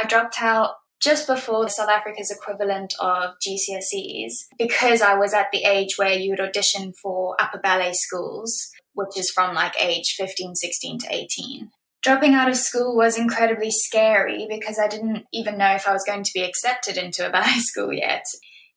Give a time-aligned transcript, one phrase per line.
[0.00, 5.64] I dropped out just before South Africa's equivalent of GCSEs because I was at the
[5.64, 10.54] age where you would audition for upper ballet schools, which is from like age 15,
[10.54, 11.70] 16 to 18.
[12.02, 16.04] Dropping out of school was incredibly scary because I didn't even know if I was
[16.04, 18.24] going to be accepted into a ballet school yet.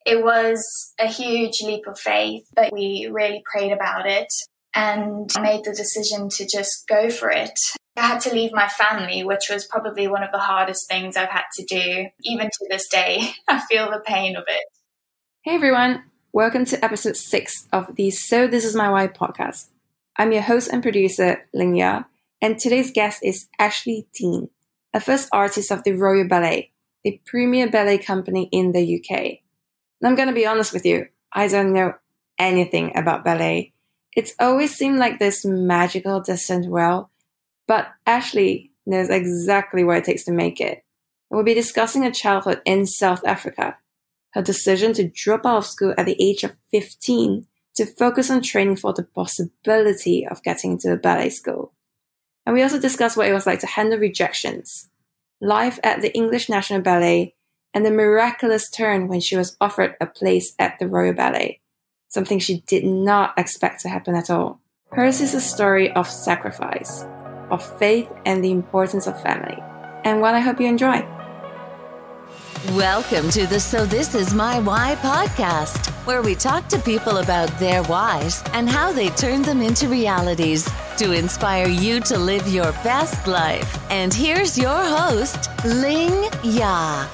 [0.04, 4.32] It was a huge leap of faith, but we really prayed about it
[4.74, 7.58] and made the decision to just go for it.
[7.94, 11.28] I had to leave my family, which was probably one of the hardest things I've
[11.28, 12.06] had to do.
[12.22, 14.64] Even to this day, I feel the pain of it.
[15.44, 19.68] Hey everyone, welcome to episode six of the So This Is My Why podcast.
[20.16, 22.06] I'm your host and producer, Lingya,
[22.40, 24.48] and today's guest is Ashley Dean,
[24.94, 26.72] a first artist of the Royal Ballet,
[27.04, 29.18] the premier ballet company in the UK.
[30.00, 31.92] And I'm gonna be honest with you, I don't know
[32.38, 33.74] anything about ballet.
[34.16, 37.08] It's always seemed like this magical distant world
[37.66, 40.84] but Ashley knows exactly what it takes to make it.
[41.30, 43.78] We'll be discussing her childhood in South Africa,
[44.32, 48.42] her decision to drop out of school at the age of 15 to focus on
[48.42, 51.72] training for the possibility of getting into a ballet school.
[52.44, 54.90] And we also discuss what it was like to handle rejections,
[55.40, 57.34] life at the English National Ballet,
[57.72, 61.60] and the miraculous turn when she was offered a place at the Royal Ballet,
[62.08, 64.60] something she did not expect to happen at all.
[64.90, 67.06] Hers is a story of sacrifice,
[67.52, 69.62] of faith and the importance of family,
[70.04, 71.06] and what I hope you enjoy.
[72.70, 77.48] Welcome to the So This Is My Why podcast, where we talk to people about
[77.58, 82.72] their whys and how they turn them into realities to inspire you to live your
[82.84, 83.78] best life.
[83.90, 87.08] And here's your host, Ling Ya.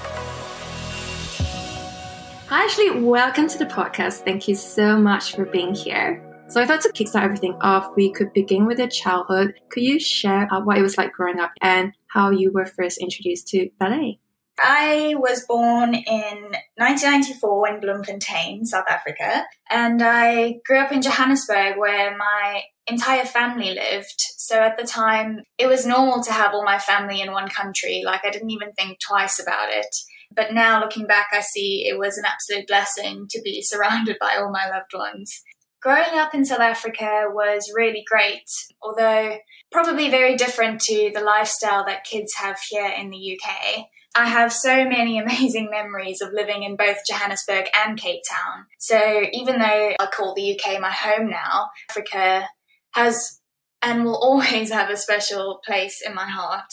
[2.48, 3.00] Hi, Ashley.
[3.00, 4.24] Welcome to the podcast.
[4.24, 6.22] Thank you so much for being here.
[6.48, 9.52] So I thought to kickstart everything off, we could begin with your childhood.
[9.68, 12.96] Could you share uh, what it was like growing up and how you were first
[12.98, 14.18] introduced to ballet?
[14.58, 21.76] I was born in 1994 in Bloemfontein, South Africa, and I grew up in Johannesburg
[21.76, 24.18] where my entire family lived.
[24.18, 28.02] So at the time, it was normal to have all my family in one country.
[28.06, 29.94] Like I didn't even think twice about it.
[30.34, 34.36] But now looking back, I see it was an absolute blessing to be surrounded by
[34.38, 35.42] all my loved ones.
[35.80, 38.48] Growing up in South Africa was really great,
[38.82, 39.36] although
[39.70, 43.86] probably very different to the lifestyle that kids have here in the UK.
[44.16, 48.66] I have so many amazing memories of living in both Johannesburg and Cape Town.
[48.78, 52.48] So even though I call the UK my home now, Africa
[52.94, 53.40] has
[53.80, 56.72] and will always have a special place in my heart.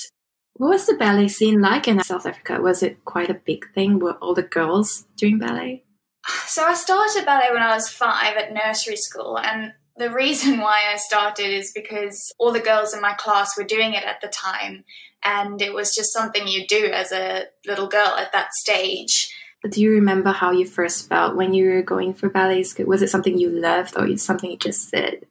[0.58, 2.62] What was the ballet scene like in South Africa?
[2.62, 4.00] Was it quite a big thing?
[4.00, 5.84] Were all the girls doing ballet?
[6.47, 10.91] So I started ballet when I was five at nursery school, and the reason why
[10.91, 14.28] I started is because all the girls in my class were doing it at the
[14.28, 14.84] time,
[15.24, 19.31] and it was just something you do as a little girl at that stage.
[19.69, 22.85] Do you remember how you first felt when you were going for ballet school?
[22.85, 25.25] Was it something you loved or is something you just did?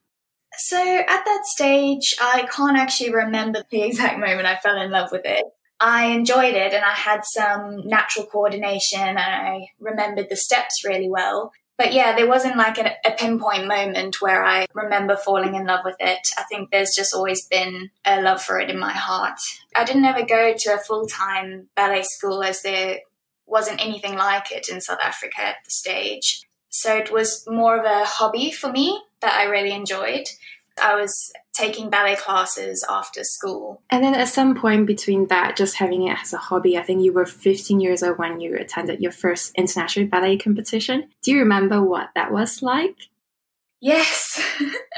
[0.59, 5.13] So at that stage, I can't actually remember the exact moment I fell in love
[5.13, 5.45] with it.
[5.87, 11.11] I enjoyed it and I had some natural coordination and I remembered the steps really
[11.11, 11.53] well.
[11.77, 15.81] But yeah, there wasn't like a, a, pinpoint moment where I remember falling in love
[15.85, 16.21] with it.
[16.39, 19.39] I think there's just always been a love for it in my heart.
[19.77, 23.01] I didn't ever go to a full time ballet school as there
[23.45, 26.47] wasn't anything like it in South Africa at the stage.
[26.71, 30.29] So it was more of a hobby for me that I really enjoyed.
[30.83, 33.83] I was taking ballet classes after school.
[33.91, 37.03] And then at some point between that, just having it as a hobby, I think
[37.03, 41.09] you were 15 years old when you attended your first international ballet competition.
[41.23, 42.97] Do you remember what that was like?
[43.81, 44.43] Yes.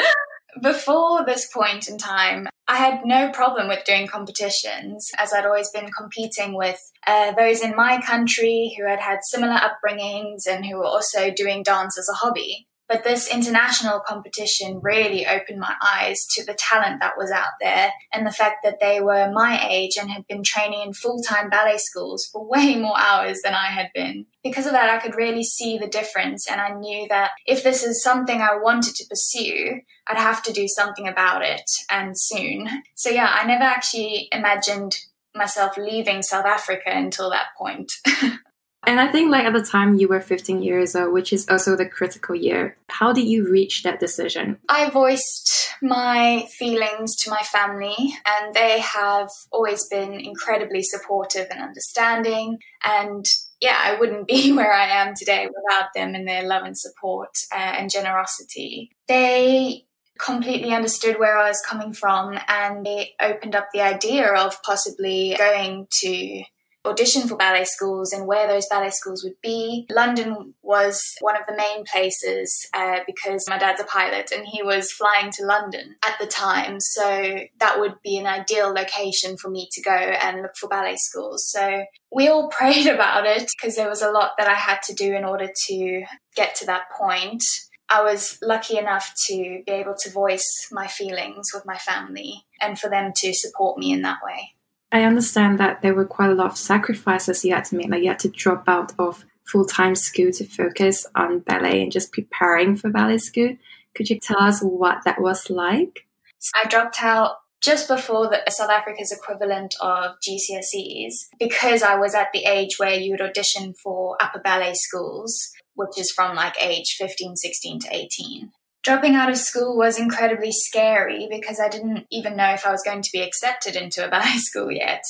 [0.62, 5.70] Before this point in time, I had no problem with doing competitions as I'd always
[5.70, 10.78] been competing with uh, those in my country who had had similar upbringings and who
[10.78, 12.66] were also doing dance as a hobby.
[12.88, 17.90] But this international competition really opened my eyes to the talent that was out there
[18.12, 21.50] and the fact that they were my age and had been training in full time
[21.50, 24.26] ballet schools for way more hours than I had been.
[24.42, 26.48] Because of that, I could really see the difference.
[26.48, 30.52] And I knew that if this is something I wanted to pursue, I'd have to
[30.52, 32.68] do something about it and soon.
[32.94, 34.96] So, yeah, I never actually imagined
[35.34, 37.92] myself leaving South Africa until that point.
[38.86, 41.74] And I think, like, at the time you were 15 years old, which is also
[41.74, 42.76] the critical year.
[42.88, 44.58] How did you reach that decision?
[44.68, 51.60] I voiced my feelings to my family, and they have always been incredibly supportive and
[51.60, 52.58] understanding.
[52.84, 53.24] And
[53.60, 57.30] yeah, I wouldn't be where I am today without them and their love and support
[57.52, 58.92] uh, and generosity.
[59.08, 59.86] They
[60.18, 65.34] completely understood where I was coming from and they opened up the idea of possibly
[65.36, 66.42] going to
[66.86, 69.86] audition for ballet schools and where those ballet schools would be.
[69.90, 74.62] London was one of the main places uh, because my dad's a pilot and he
[74.62, 76.80] was flying to London at the time.
[76.80, 80.96] So that would be an ideal location for me to go and look for ballet
[80.96, 81.48] schools.
[81.50, 84.94] So we all prayed about it because there was a lot that I had to
[84.94, 86.04] do in order to
[86.34, 87.42] get to that point.
[87.88, 92.78] I was lucky enough to be able to voice my feelings with my family and
[92.78, 94.55] for them to support me in that way.
[94.92, 97.88] I understand that there were quite a lot of sacrifices you had to make.
[97.88, 101.92] Like you had to drop out of full time school to focus on ballet and
[101.92, 103.56] just preparing for ballet school.
[103.94, 106.06] Could you tell us what that was like?
[106.54, 112.28] I dropped out just before the South Africa's equivalent of GCSEs because I was at
[112.32, 116.96] the age where you would audition for upper ballet schools, which is from like age
[116.98, 118.52] 15, 16 to 18.
[118.86, 122.84] Dropping out of school was incredibly scary because I didn't even know if I was
[122.84, 125.02] going to be accepted into a ballet school yet.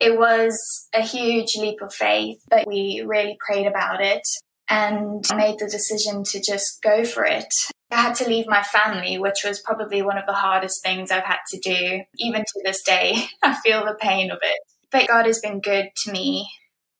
[0.00, 0.56] It was
[0.94, 4.22] a huge leap of faith, but we really prayed about it
[4.70, 7.48] and made the decision to just go for it.
[7.90, 11.24] I had to leave my family, which was probably one of the hardest things I've
[11.24, 12.02] had to do.
[12.18, 14.58] Even to this day, I feel the pain of it.
[14.92, 16.48] But God has been good to me.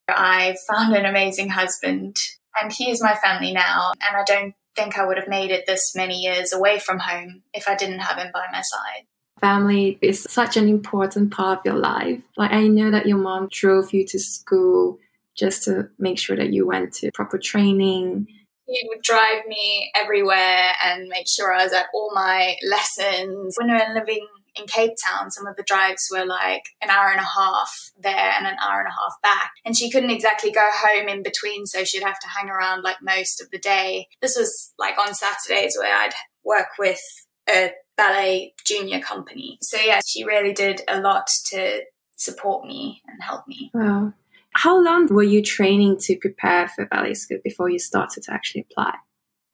[0.09, 2.17] I found an amazing husband,
[2.61, 5.67] and he is my family now, and I don't think I would have made it
[5.67, 9.07] this many years away from home if I didn't have him by my side.
[9.41, 12.23] Family is such an important part of your life.
[12.37, 14.99] Like, I know that your mom drove you to school
[15.37, 18.27] just to make sure that you went to proper training.
[18.67, 23.57] He would drive me everywhere and make sure I was at all my lessons.
[23.59, 24.27] When we were living
[24.59, 28.33] in Cape Town, some of the drives were like an hour and a half there
[28.37, 29.53] and an hour and a half back.
[29.65, 32.97] And she couldn't exactly go home in between, so she'd have to hang around like
[33.03, 34.09] most of the day.
[34.21, 36.15] This was like on Saturdays where I'd
[36.45, 37.01] work with
[37.49, 39.59] a ballet junior company.
[39.63, 41.83] So yeah, she really did a lot to
[42.17, 43.71] support me and help me.
[43.75, 44.13] Wow.
[44.53, 48.67] How long were you training to prepare for ballet school before you started to actually
[48.71, 48.95] apply?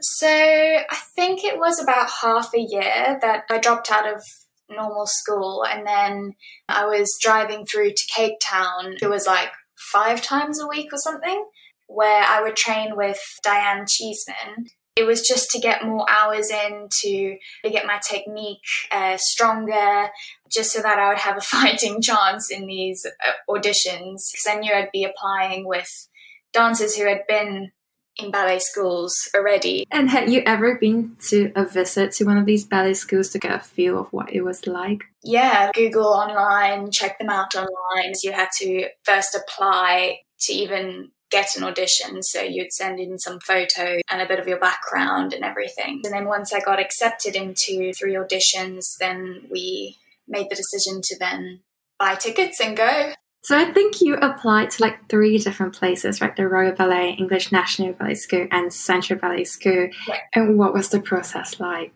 [0.01, 4.25] So I think it was about half a year that I dropped out of
[4.75, 5.65] normal school.
[5.65, 6.35] And then
[6.69, 8.97] I was driving through to Cape Town.
[9.01, 11.45] It was like five times a week or something,
[11.87, 14.67] where I would train with Diane Cheeseman.
[14.95, 18.59] It was just to get more hours in, to, get my technique
[18.91, 20.09] uh, stronger,
[20.51, 24.31] just so that I would have a fighting chance in these uh, auditions.
[24.31, 26.09] Because I knew I'd be applying with
[26.53, 27.73] dancers who had been
[28.19, 29.87] in ballet schools already.
[29.91, 33.39] And had you ever been to a visit to one of these ballet schools to
[33.39, 35.05] get a feel of what it was like?
[35.23, 38.13] Yeah, Google online, check them out online.
[38.23, 42.23] You had to first apply to even get an audition.
[42.23, 46.03] So you'd send in some photos and a bit of your background and everything.
[46.05, 49.97] And then once I got accepted into three auditions, then we
[50.29, 51.61] made the decision to then
[51.99, 53.15] buy tickets and go.
[53.43, 56.35] So I think you applied to like three different places, right?
[56.35, 59.89] The Royal Ballet, English National Ballet School, and Central Ballet School.
[60.09, 60.21] Right.
[60.35, 61.93] And what was the process like?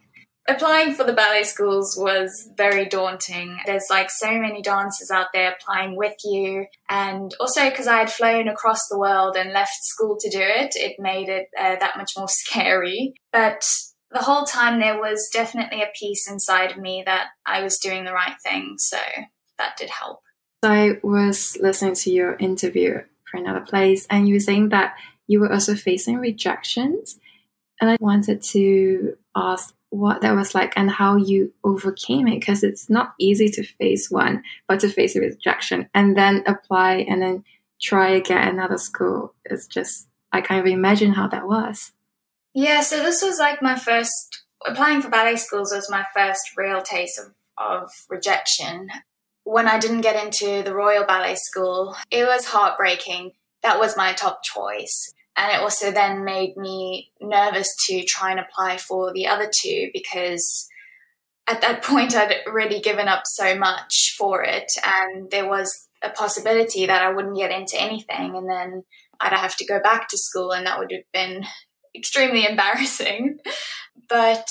[0.49, 3.59] Applying for the ballet schools was very daunting.
[3.67, 6.67] There's like so many dancers out there applying with you.
[6.89, 10.77] And also because I had flown across the world and left school to do it,
[10.77, 13.15] it made it uh, that much more scary.
[13.33, 13.65] But
[14.13, 18.05] the whole time there was definitely a piece inside of me that I was doing
[18.05, 18.77] the right thing.
[18.79, 18.99] So
[19.59, 20.21] that did help.
[20.63, 24.95] I was listening to your interview for another place, and you were saying that
[25.27, 27.19] you were also facing rejections.
[27.81, 32.63] And I wanted to ask what that was like and how you overcame it because
[32.63, 37.23] it's not easy to face one, but to face a rejection and then apply and
[37.23, 37.45] then
[37.81, 39.35] try again another school.
[39.45, 41.93] It's just, I can't even imagine how that was.
[42.55, 46.81] Yeah, so this was like my first, applying for ballet schools was my first real
[46.81, 48.89] taste of, of rejection
[49.47, 53.31] when I didn't get into the Royal Ballet School, it was heartbreaking.
[53.63, 55.15] That was my top choice.
[55.37, 59.91] And it also then made me nervous to try and apply for the other two
[59.93, 60.67] because
[61.47, 64.73] at that point I'd already given up so much for it.
[64.85, 68.35] And there was a possibility that I wouldn't get into anything.
[68.37, 68.83] And then
[69.21, 71.47] I'd have to go back to school, and that would have been
[71.95, 73.39] extremely embarrassing.
[74.09, 74.49] But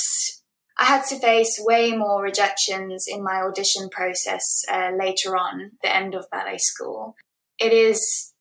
[0.77, 5.94] I had to face way more rejections in my audition process uh, later on, the
[5.94, 7.15] end of ballet school.
[7.60, 8.34] It is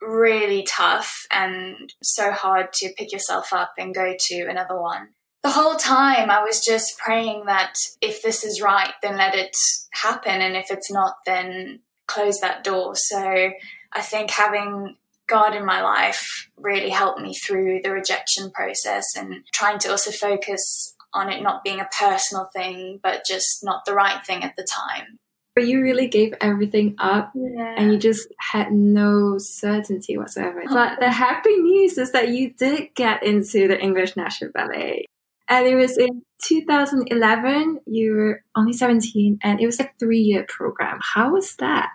[0.00, 5.08] really tough and so hard to pick yourself up and go to another one.
[5.42, 9.56] The whole time I was just praying that if this is right, then let it
[9.92, 10.40] happen.
[10.40, 12.94] And if it's not, then close that door.
[12.94, 13.50] So
[13.92, 14.96] I think having
[15.28, 20.10] God in my life really helped me through the rejection process and trying to also
[20.10, 24.54] focus on it not being a personal thing, but just not the right thing at
[24.56, 25.18] the time.
[25.54, 27.74] but you really gave everything up Yeah.
[27.76, 30.62] and you just had no certainty whatsoever.
[30.66, 30.74] Oh.
[30.74, 35.04] But the happy news is that you did get into the English National Ballet.
[35.50, 36.22] And it was in
[36.96, 40.98] 2011, you were only 17, and it was a three year program.
[41.02, 41.90] How was that?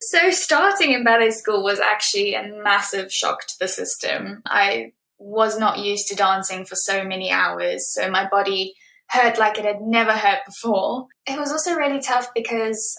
[0.00, 4.42] So starting in ballet school was actually a massive shock to the system.
[4.46, 8.74] I was not used to dancing for so many hours, so my body
[9.10, 11.06] hurt like it had never hurt before.
[11.26, 12.96] It was also really tough because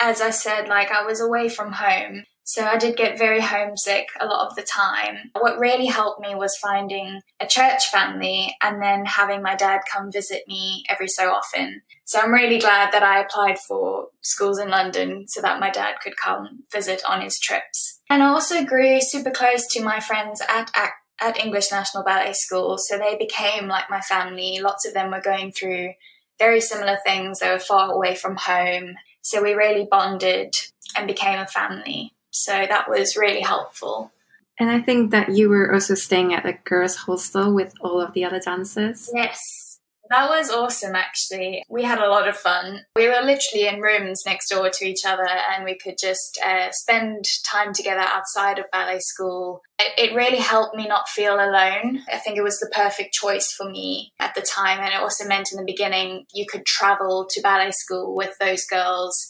[0.00, 2.24] as I said, like I was away from home.
[2.44, 5.30] So I did get very homesick a lot of the time.
[5.38, 10.10] What really helped me was finding a church family and then having my dad come
[10.10, 11.82] visit me every so often.
[12.06, 15.96] So I'm really glad that I applied for schools in London so that my dad
[16.02, 18.00] could come visit on his trips.
[18.08, 22.32] And I also grew super close to my friends at, at at English National Ballet
[22.32, 24.60] School, so they became like my family.
[24.60, 25.94] Lots of them were going through
[26.38, 27.40] very similar things.
[27.40, 30.54] They were far away from home, so we really bonded
[30.96, 32.14] and became a family.
[32.30, 34.12] So that was really helpful.
[34.60, 38.12] And I think that you were also staying at a girls' hostel with all of
[38.12, 39.08] the other dancers.
[39.12, 39.67] Yes.
[40.10, 41.62] That was awesome, actually.
[41.68, 42.86] We had a lot of fun.
[42.96, 46.70] We were literally in rooms next door to each other, and we could just uh,
[46.72, 49.60] spend time together outside of ballet school.
[49.78, 52.00] It, it really helped me not feel alone.
[52.10, 55.28] I think it was the perfect choice for me at the time, and it also
[55.28, 59.28] meant in the beginning you could travel to ballet school with those girls.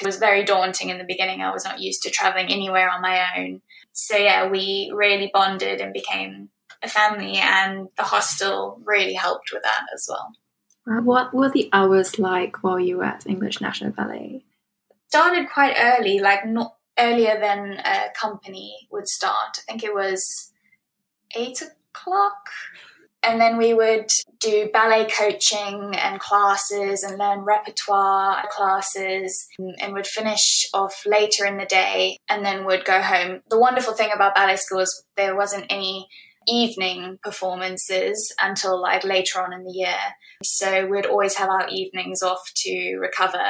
[0.00, 1.40] It was very daunting in the beginning.
[1.40, 3.62] I was not used to traveling anywhere on my own.
[3.92, 6.50] So, yeah, we really bonded and became
[6.82, 10.32] a family and the hostel really helped with that as well.
[10.88, 14.44] Uh, What were the hours like while you were at English National Ballet?
[15.08, 19.58] Started quite early, like not earlier than a company would start.
[19.58, 20.52] I think it was
[21.34, 22.50] eight o'clock.
[23.22, 24.06] And then we would
[24.38, 31.56] do ballet coaching and classes and learn repertoire classes and would finish off later in
[31.56, 33.40] the day and then would go home.
[33.50, 36.06] The wonderful thing about ballet school is there wasn't any
[36.48, 39.98] evening performances until like later on in the year.
[40.42, 43.44] So we'd always have our evenings off to recover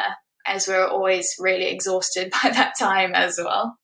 [0.47, 3.76] as we're always really exhausted by that time as well.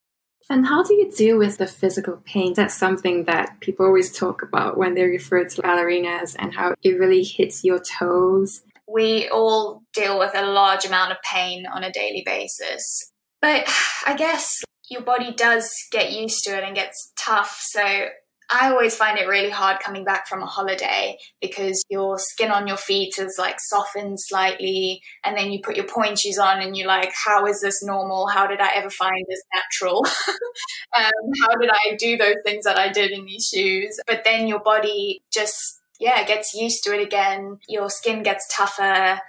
[0.50, 2.52] And how do you deal with the physical pain?
[2.52, 6.98] That's something that people always talk about when they refer to ballerinas and how it
[6.98, 8.60] really hits your toes.
[8.86, 13.10] We all deal with a large amount of pain on a daily basis.
[13.40, 13.64] But
[14.06, 17.58] I guess your body does get used to it and gets tough.
[17.60, 18.08] So
[18.50, 22.66] I always find it really hard coming back from a holiday because your skin on
[22.66, 26.76] your feet is like softened slightly, and then you put your pointe shoes on, and
[26.76, 28.26] you're like, "How is this normal?
[28.28, 30.04] How did I ever find this natural?
[30.96, 34.46] um, how did I do those things that I did in these shoes?" But then
[34.46, 37.58] your body just yeah gets used to it again.
[37.68, 39.20] Your skin gets tougher.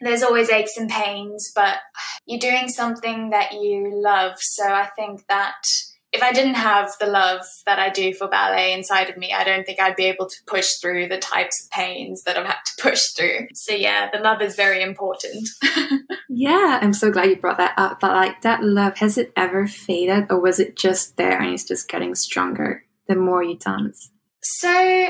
[0.00, 1.78] There's always aches and pains, but
[2.26, 4.34] you're doing something that you love.
[4.38, 5.54] So I think that
[6.16, 9.44] if I didn't have the love that I do for ballet inside of me, I
[9.44, 12.56] don't think I'd be able to push through the types of pains that I've had
[12.64, 13.48] to push through.
[13.54, 15.48] So yeah, the love is very important.
[16.28, 17.98] Yeah, I'm so glad you brought that up.
[17.98, 21.64] But like that love, has it ever faded or was it just there and it's
[21.64, 24.10] just getting stronger the more you dance?
[24.42, 25.08] so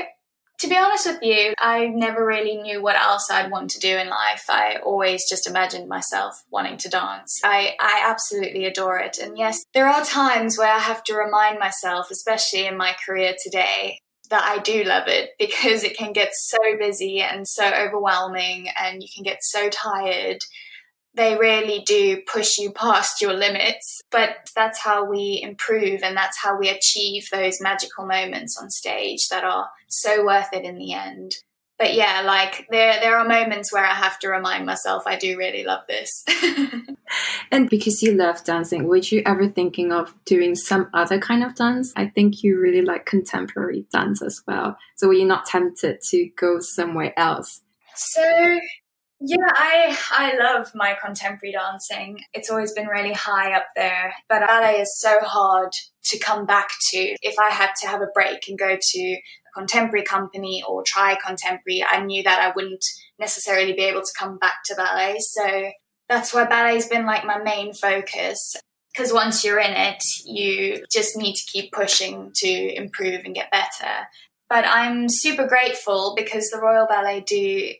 [0.59, 3.95] to be honest with you, I never really knew what else I'd want to do
[3.95, 4.45] in life.
[4.49, 7.39] I always just imagined myself wanting to dance.
[7.43, 9.19] I, I absolutely adore it.
[9.19, 13.35] And yes, there are times where I have to remind myself, especially in my career
[13.41, 13.99] today,
[14.29, 19.01] that I do love it because it can get so busy and so overwhelming and
[19.01, 20.39] you can get so tired.
[21.17, 26.37] They really do push you past your limits, but that's how we improve and that's
[26.37, 30.93] how we achieve those magical moments on stage that are so worth it in the
[30.93, 31.31] end.
[31.79, 35.37] But yeah, like there there are moments where I have to remind myself I do
[35.37, 36.23] really love this.
[37.51, 41.55] And because you love dancing, would you ever thinking of doing some other kind of
[41.55, 41.93] dance?
[41.95, 44.77] I think you really like contemporary dance as well.
[44.95, 47.61] So were you not tempted to go somewhere else?
[47.95, 48.59] So
[49.19, 52.19] yeah, I I love my contemporary dancing.
[52.33, 55.71] It's always been really high up there, but ballet is so hard
[56.05, 57.15] to come back to.
[57.21, 59.19] If I had to have a break and go to a
[59.55, 62.85] contemporary company or try contemporary, I knew that I wouldn't
[63.19, 65.17] necessarily be able to come back to ballet.
[65.19, 65.71] So
[66.07, 68.55] that's why ballet's been like my main focus.
[68.93, 73.51] Because once you're in it, you just need to keep pushing to improve and get
[73.51, 74.07] better.
[74.49, 77.73] But I'm super grateful because the Royal Ballet do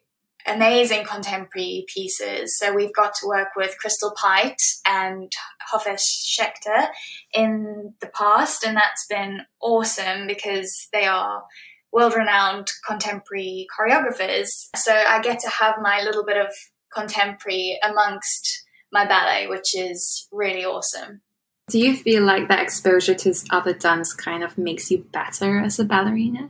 [0.47, 2.57] amazing contemporary pieces.
[2.57, 5.31] So we've got to work with Crystal Pite and
[5.71, 6.87] Hofesh Shechter
[7.33, 11.43] in the past, and that's been awesome because they are
[11.91, 14.47] world renowned contemporary choreographers.
[14.75, 16.53] So I get to have my little bit of
[16.93, 21.21] contemporary amongst my ballet, which is really awesome.
[21.69, 25.79] Do you feel like that exposure to other dance kind of makes you better as
[25.79, 26.49] a ballerina?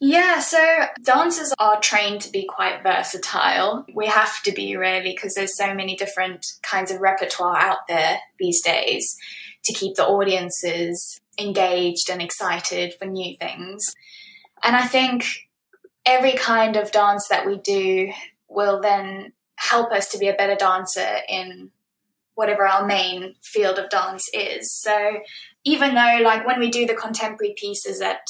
[0.00, 3.86] Yeah, so dancers are trained to be quite versatile.
[3.94, 8.18] We have to be really because there's so many different kinds of repertoire out there
[8.38, 9.16] these days
[9.64, 13.94] to keep the audiences engaged and excited for new things.
[14.62, 15.26] And I think
[16.04, 18.12] every kind of dance that we do
[18.48, 21.70] will then help us to be a better dancer in
[22.34, 24.70] whatever our main field of dance is.
[24.72, 25.20] So
[25.64, 28.20] even though like when we do the contemporary pieces at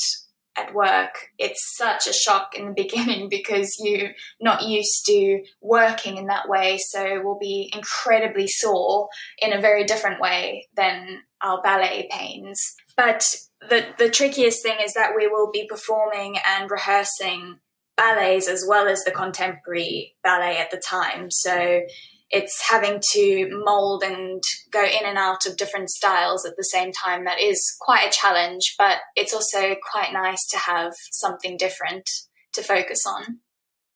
[0.57, 4.11] at work, it's such a shock in the beginning because you're
[4.41, 6.79] not used to working in that way.
[6.79, 9.09] So we'll be incredibly sore
[9.39, 12.75] in a very different way than our ballet pains.
[12.97, 13.25] But
[13.69, 17.57] the, the trickiest thing is that we will be performing and rehearsing
[17.97, 21.31] ballets as well as the contemporary ballet at the time.
[21.31, 21.81] So
[22.31, 24.43] it's having to mold and
[24.73, 28.13] go in and out of different styles at the same time that is quite a
[28.13, 32.09] challenge but it's also quite nice to have something different
[32.53, 33.39] to focus on.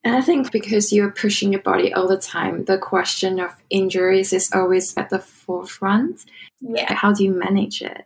[0.04, 4.32] And i think because you're pushing your body all the time the question of injuries
[4.32, 6.24] is always at the forefront.
[6.60, 6.92] Yeah.
[6.92, 8.04] How do you manage it?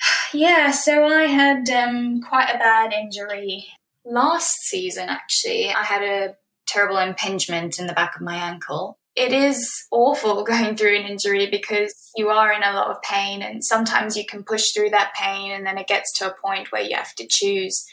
[0.34, 3.66] Yeah so i had um, quite a bad injury
[4.04, 5.70] last season actually.
[5.70, 6.36] I had a
[6.66, 11.48] terrible impingement in the back of my ankle it is awful going through an injury
[11.50, 15.14] because you are in a lot of pain and sometimes you can push through that
[15.14, 17.84] pain and then it gets to a point where you have to choose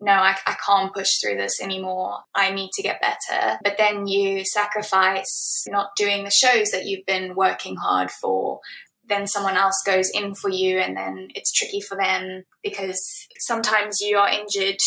[0.00, 2.18] no I, I can't push through this anymore.
[2.34, 3.58] I need to get better.
[3.64, 8.60] But then you sacrifice not doing the shows that you've been working hard for.
[9.08, 14.00] Then someone else goes in for you and then it's tricky for them because sometimes
[14.00, 14.80] you are injured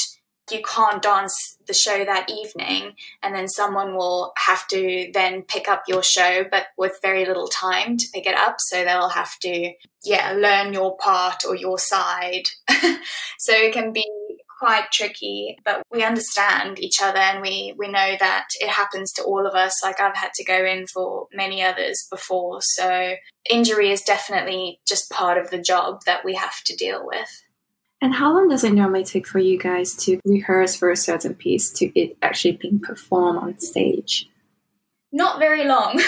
[0.52, 5.70] you can't dance the show that evening and then someone will have to then pick
[5.70, 8.56] up your show but with very little time to pick it up.
[8.60, 12.44] So they'll have to yeah learn your part or your side.
[13.42, 14.06] So it can be
[14.60, 19.24] quite tricky but we understand each other and we we know that it happens to
[19.24, 19.82] all of us.
[19.82, 22.60] Like I've had to go in for many others before.
[22.62, 23.16] So
[23.50, 27.44] injury is definitely just part of the job that we have to deal with
[28.02, 31.34] and how long does it normally take for you guys to rehearse for a certain
[31.34, 34.30] piece to it actually being performed on stage?
[35.12, 36.00] Not very long.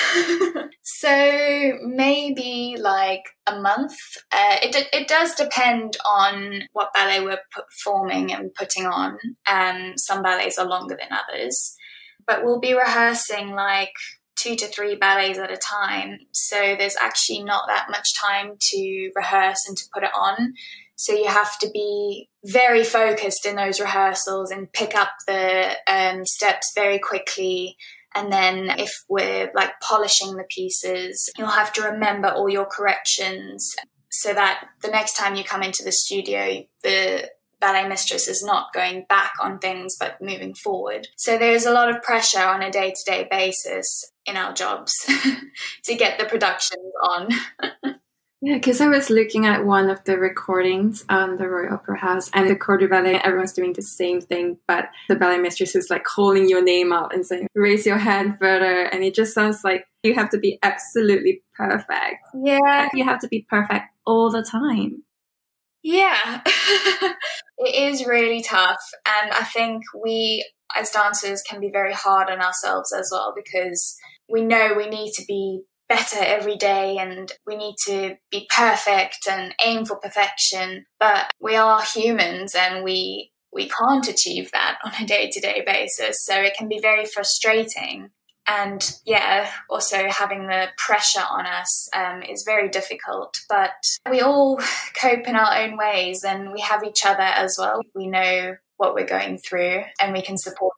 [0.84, 3.98] so maybe like a month.
[4.32, 9.18] Uh, it, it does depend on what ballet we're performing and putting on.
[9.48, 11.76] Um, some ballets are longer than others.
[12.28, 13.94] But we'll be rehearsing like
[14.36, 16.20] two to three ballets at a time.
[16.32, 20.54] So there's actually not that much time to rehearse and to put it on.
[21.02, 26.28] So you have to be very focused in those rehearsals and pick up the um,
[26.28, 27.76] steps very quickly.
[28.14, 33.76] And then if we're like polishing the pieces, you'll have to remember all your corrections
[34.12, 38.72] so that the next time you come into the studio, the ballet mistress is not
[38.72, 41.08] going back on things but moving forward.
[41.16, 44.94] So there's a lot of pressure on a day to day basis in our jobs
[45.86, 47.30] to get the productions on.
[48.44, 52.32] Yeah, because I was looking at one of the recordings on the Royal Opera House
[52.34, 55.92] and the Corps de Ballet, everyone's doing the same thing, but the ballet mistress is
[55.92, 58.86] like calling your name out and saying, raise your hand further.
[58.86, 62.26] And it just sounds like you have to be absolutely perfect.
[62.34, 62.90] Yeah.
[62.96, 65.04] You have to be perfect all the time.
[65.84, 66.42] Yeah.
[66.46, 67.14] it
[67.94, 68.82] is really tough.
[69.06, 73.96] And I think we, as dancers, can be very hard on ourselves as well because
[74.28, 79.28] we know we need to be better every day and we need to be perfect
[79.30, 80.86] and aim for perfection.
[81.00, 86.24] But we are humans and we we can't achieve that on a day-to-day basis.
[86.24, 88.12] So it can be very frustrating.
[88.48, 93.36] And yeah, also having the pressure on us um, is very difficult.
[93.50, 93.74] But
[94.10, 94.62] we all
[95.00, 97.82] cope in our own ways and we have each other as well.
[97.94, 100.74] We know what we're going through and we can support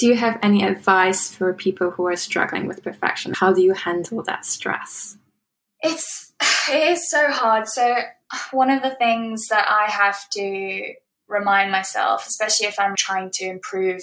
[0.00, 3.34] do you have any advice for people who are struggling with perfection?
[3.34, 5.18] How do you handle that stress?
[5.82, 6.32] It's
[6.70, 7.68] it is so hard.
[7.68, 7.96] So
[8.50, 10.94] one of the things that I have to
[11.28, 14.00] remind myself, especially if I'm trying to improve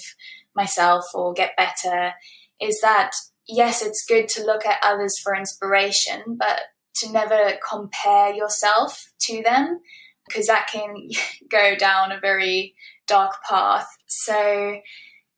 [0.56, 2.14] myself or get better,
[2.62, 3.10] is that
[3.48, 6.60] yes, it's good to look at others for inspiration, but
[6.98, 9.80] to never compare yourself to them
[10.28, 11.10] because that can
[11.50, 12.76] go down a very
[13.08, 13.88] dark path.
[14.06, 14.80] So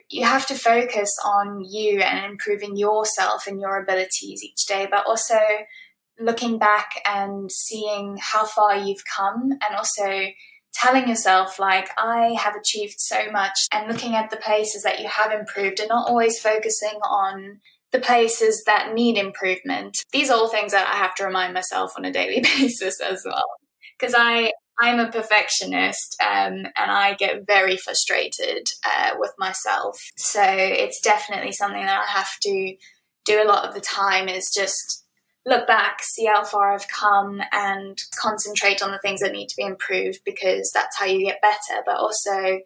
[0.09, 5.05] you have to focus on you and improving yourself and your abilities each day, but
[5.07, 5.39] also
[6.19, 10.27] looking back and seeing how far you've come and also
[10.71, 15.07] telling yourself like i have achieved so much and looking at the places that you
[15.07, 17.59] have improved and not always focusing on
[17.91, 19.97] the places that need improvement.
[20.11, 23.23] These are all things that I have to remind myself on a daily basis as
[23.25, 23.45] well.
[23.99, 29.99] Because I, I'm a perfectionist um, and I get very frustrated uh, with myself.
[30.15, 32.75] So it's definitely something that I have to
[33.25, 35.05] do a lot of the time is just
[35.45, 39.55] look back, see how far I've come, and concentrate on the things that need to
[39.57, 41.81] be improved because that's how you get better.
[41.85, 42.59] But also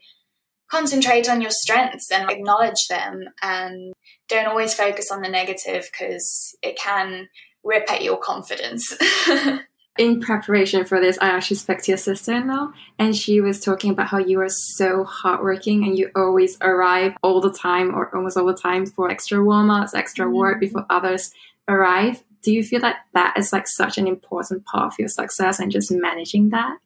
[0.70, 3.94] concentrate on your strengths and acknowledge them, and
[4.28, 7.30] don't always focus on the negative because it can
[7.64, 8.96] rip at your confidence.
[9.98, 13.60] in preparation for this, I actually spoke to your sister in law, and she was
[13.60, 18.14] talking about how you are so hardworking and you always arrive all the time or
[18.16, 20.60] almost all the time for extra warm ups, extra work mm-hmm.
[20.62, 21.32] before others
[21.68, 22.24] arrive.
[22.42, 25.72] Do you feel like that is like such an important part of your success and
[25.72, 26.78] just managing that?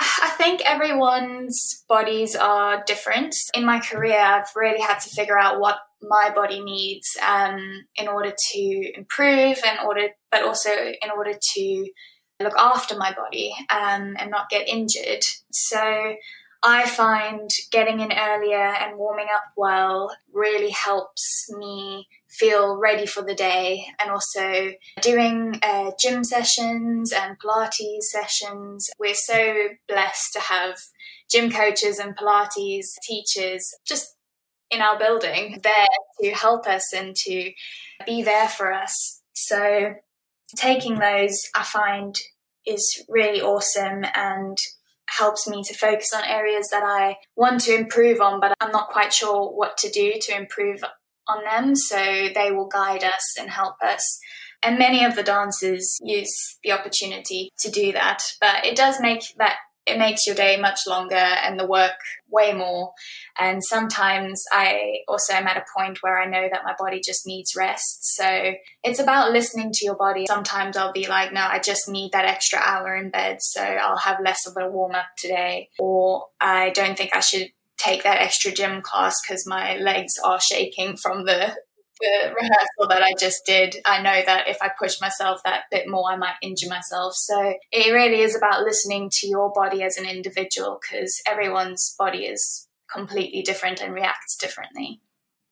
[0.00, 3.34] I think everyone's bodies are different.
[3.54, 8.08] In my career, I've really had to figure out what my body needs um, in
[8.08, 11.86] order to improve, and order, but also in order to
[12.40, 15.22] look after my body um, and not get injured.
[15.52, 16.14] So
[16.62, 23.22] I find getting in earlier and warming up well really helps me feel ready for
[23.22, 28.90] the day and also doing uh, gym sessions and Pilates sessions.
[28.98, 30.76] We're so blessed to have
[31.30, 34.16] gym coaches and Pilates teachers just
[34.70, 35.86] in our building there
[36.22, 37.52] to help us and to
[38.06, 39.22] be there for us.
[39.32, 39.94] So
[40.56, 42.14] taking those, I find,
[42.66, 44.56] is really awesome and
[45.08, 48.90] helps me to focus on areas that I want to improve on, but I'm not
[48.90, 50.82] quite sure what to do to improve
[51.28, 51.74] on them.
[51.74, 54.18] So they will guide us and help us.
[54.62, 58.22] And many of the dancers use the opportunity to do that.
[58.40, 62.52] But it does make that it makes your day much longer and the work way
[62.52, 62.92] more.
[63.38, 67.26] And sometimes I also am at a point where I know that my body just
[67.26, 68.14] needs rest.
[68.14, 68.52] So
[68.84, 70.26] it's about listening to your body.
[70.26, 73.38] Sometimes I'll be like, no, I just need that extra hour in bed.
[73.40, 75.68] So I'll have less of a warm up today.
[75.78, 80.40] Or I don't think I should take that extra gym class because my legs are
[80.40, 81.54] shaking from the
[82.00, 85.88] the rehearsal that I just did, I know that if I push myself that bit
[85.88, 87.14] more, I might injure myself.
[87.14, 92.24] So it really is about listening to your body as an individual because everyone's body
[92.24, 95.00] is completely different and reacts differently.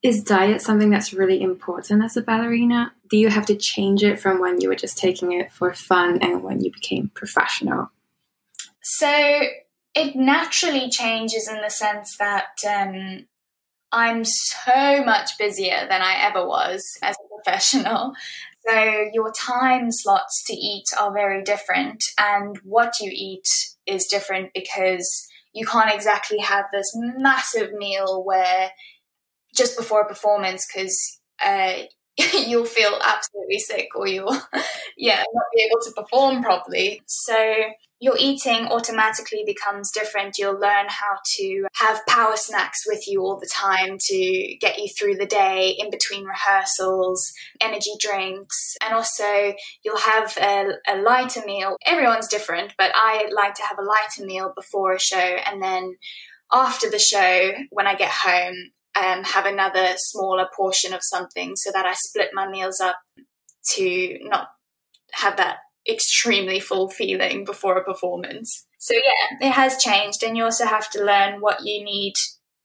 [0.02, 2.92] Is diet something that's really important as a ballerina?
[3.10, 6.18] Do you have to change it from when you were just taking it for fun
[6.22, 7.90] and when you became professional?
[8.80, 9.42] So
[9.94, 13.26] it naturally changes in the sense that um,
[13.92, 18.12] I'm so much busier than I ever was as a professional.
[18.66, 23.48] So your time slots to eat are very different, and what you eat
[23.86, 28.70] is different because you can't exactly have this massive meal where
[29.54, 31.74] just before a performance because uh,
[32.46, 34.38] you'll feel absolutely sick or you'll
[34.96, 37.54] yeah not be able to perform properly so
[38.00, 40.38] your eating automatically becomes different.
[40.38, 44.88] You'll learn how to have power snacks with you all the time to get you
[44.88, 51.42] through the day in between rehearsals, energy drinks, and also you'll have a, a, lighter
[51.44, 51.76] meal.
[51.86, 55.96] Everyone's different, but I like to have a lighter meal before a show and then
[56.52, 58.54] after the show, when I get home,
[58.98, 62.96] um, have another smaller portion of something so that I split my meals up
[63.74, 64.48] to not
[65.12, 68.66] have that extremely full feeling before a performance.
[68.78, 72.14] So, yeah, it has changed, and you also have to learn what you need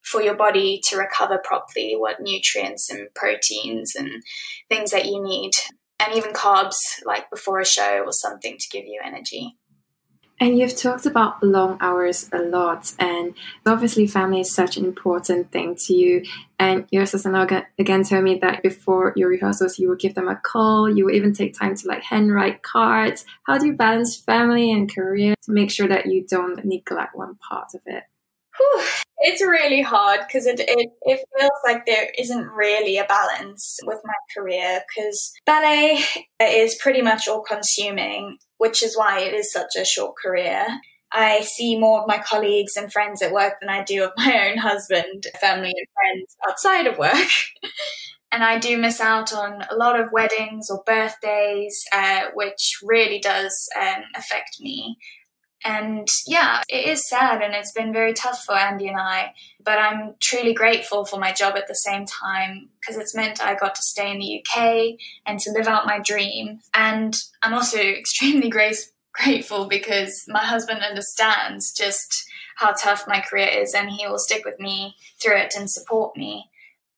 [0.02, 4.22] for your body to recover properly, what nutrients and proteins and
[4.68, 5.52] things that you need,
[5.98, 9.56] and even carbs, like before a show or something to give you energy.
[10.40, 15.52] And you've talked about long hours a lot, and obviously, family is such an important
[15.52, 16.24] thing to you.
[16.58, 20.36] And your sister-in-law again told me that before your rehearsals, you would give them a
[20.36, 20.90] call.
[20.90, 23.24] You would even take time to like handwrite cards.
[23.46, 27.36] How do you balance family and career to make sure that you don't neglect one
[27.36, 28.02] part of it?
[28.56, 28.84] Whew,
[29.18, 33.98] it's really hard because it, it, it feels like there isn't really a balance with
[34.04, 36.00] my career because ballet
[36.40, 40.64] is pretty much all consuming which is why it is such a short career.
[41.12, 44.48] I see more of my colleagues and friends at work than I do of my
[44.48, 47.28] own husband, family, and friends outside of work.
[48.32, 53.18] and I do miss out on a lot of weddings or birthdays, uh, which really
[53.18, 54.96] does um, affect me.
[55.64, 59.32] And yeah, it is sad and it's been very tough for Andy and I,
[59.64, 63.54] but I'm truly grateful for my job at the same time because it's meant I
[63.54, 66.60] got to stay in the UK and to live out my dream.
[66.74, 73.48] And I'm also extremely grace- grateful because my husband understands just how tough my career
[73.48, 76.50] is and he will stick with me through it and support me.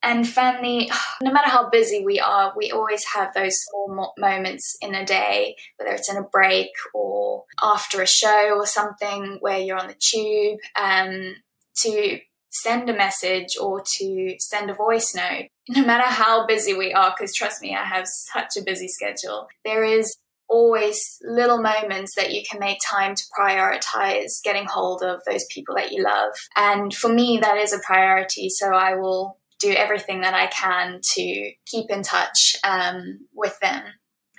[0.07, 0.89] And family,
[1.21, 5.57] no matter how busy we are, we always have those small moments in a day,
[5.77, 9.97] whether it's in a break or after a show or something where you're on the
[9.99, 11.35] tube, um,
[11.79, 15.49] to send a message or to send a voice note.
[15.69, 19.49] No matter how busy we are, because trust me, I have such a busy schedule,
[19.65, 20.17] there is
[20.49, 25.75] always little moments that you can make time to prioritize getting hold of those people
[25.75, 26.35] that you love.
[26.55, 28.49] And for me, that is a priority.
[28.49, 33.83] So I will do everything that I can to keep in touch um, with them.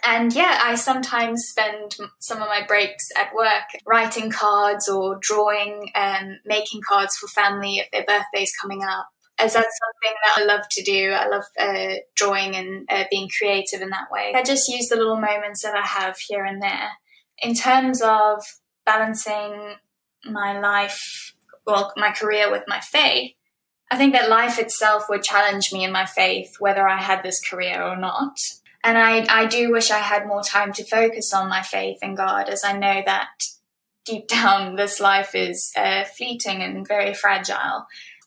[0.05, 5.89] And yeah, I sometimes spend some of my breaks at work writing cards or drawing
[5.95, 9.07] and making cards for family if their birthday's coming up
[9.39, 11.11] as that's something that I love to do.
[11.11, 14.33] I love uh, drawing and uh, being creative in that way.
[14.35, 16.89] I just use the little moments that I have here and there.
[17.39, 18.43] In terms of
[18.85, 19.75] balancing
[20.25, 21.33] my life,
[21.65, 23.33] well, my career with my faith,
[23.89, 27.39] I think that life itself would challenge me in my faith, whether I had this
[27.39, 28.37] career or not.
[28.83, 32.15] And I, I do wish I had more time to focus on my faith in
[32.15, 33.29] God, as I know that
[34.05, 37.85] deep down this life is uh, fleeting and very fragile.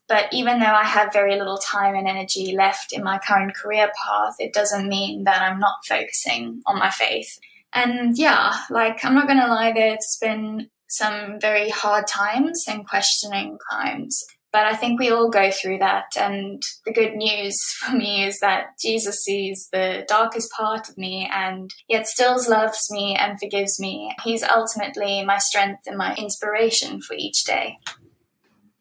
[0.08, 3.92] But even though I have very little time and energy left in my current career
[4.04, 7.38] path, it doesn't mean that I'm not focusing on my faith.
[7.72, 12.88] And yeah, like I'm not going to lie, there's been some very hard times and
[12.88, 14.24] questioning times.
[14.52, 16.06] But I think we all go through that.
[16.18, 21.30] And the good news for me is that Jesus sees the darkest part of me
[21.32, 24.14] and yet still loves me and forgives me.
[24.24, 27.76] He's ultimately my strength and my inspiration for each day.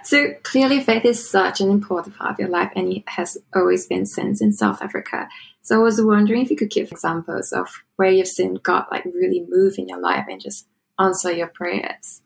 [0.03, 3.86] So clearly, faith is such an important part of your life, and it has always
[3.86, 5.27] been since in South Africa.
[5.62, 9.03] So I was wondering if you could give examples of where you've seen God like
[9.05, 12.21] really move in your life and just answer your prayers.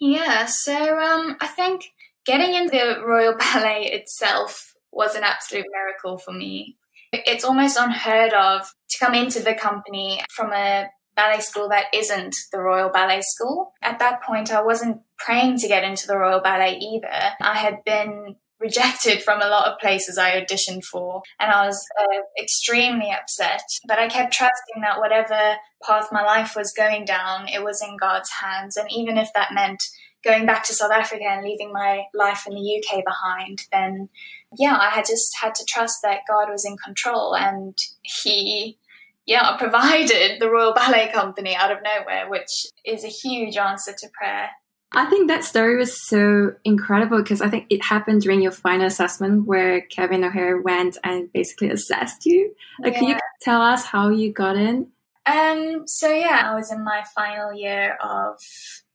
[0.00, 1.93] Yeah, so um, I think
[2.24, 6.76] getting into the Royal Ballet itself was an absolute miracle for me.
[7.12, 12.34] It's almost unheard of to come into the company from a ballet school that isn't
[12.52, 13.72] the Royal Ballet School.
[13.82, 17.32] At that point, I wasn't praying to get into the Royal Ballet either.
[17.40, 21.84] I had been rejected from a lot of places I auditioned for, and I was
[22.00, 23.62] uh, extremely upset.
[23.86, 27.96] But I kept trusting that whatever path my life was going down, it was in
[27.96, 28.76] God's hands.
[28.76, 29.82] And even if that meant
[30.24, 34.08] going back to South Africa and leaving my life in the UK behind, then
[34.56, 38.78] yeah, I had just had to trust that God was in control and He
[39.26, 44.08] yeah, provided the Royal Ballet Company out of nowhere, which is a huge answer to
[44.12, 44.50] prayer.
[44.96, 48.86] I think that story was so incredible because I think it happened during your final
[48.86, 52.54] assessment where Kevin O'Hare went and basically assessed you.
[52.80, 52.98] Like, yeah.
[53.00, 54.86] Can you tell us how you got in?
[55.26, 58.38] Um, so yeah, I was in my final year of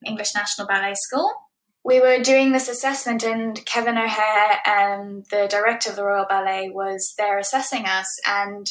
[0.05, 1.31] English National Ballet School.
[1.83, 6.69] We were doing this assessment, and Kevin O'Hare, um, the director of the Royal Ballet,
[6.69, 8.05] was there assessing us.
[8.27, 8.67] And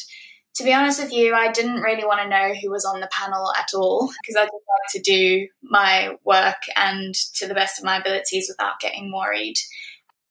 [0.55, 3.09] to be honest with you, I didn't really want to know who was on the
[3.11, 7.79] panel at all because I just like to do my work and to the best
[7.79, 9.55] of my abilities without getting worried.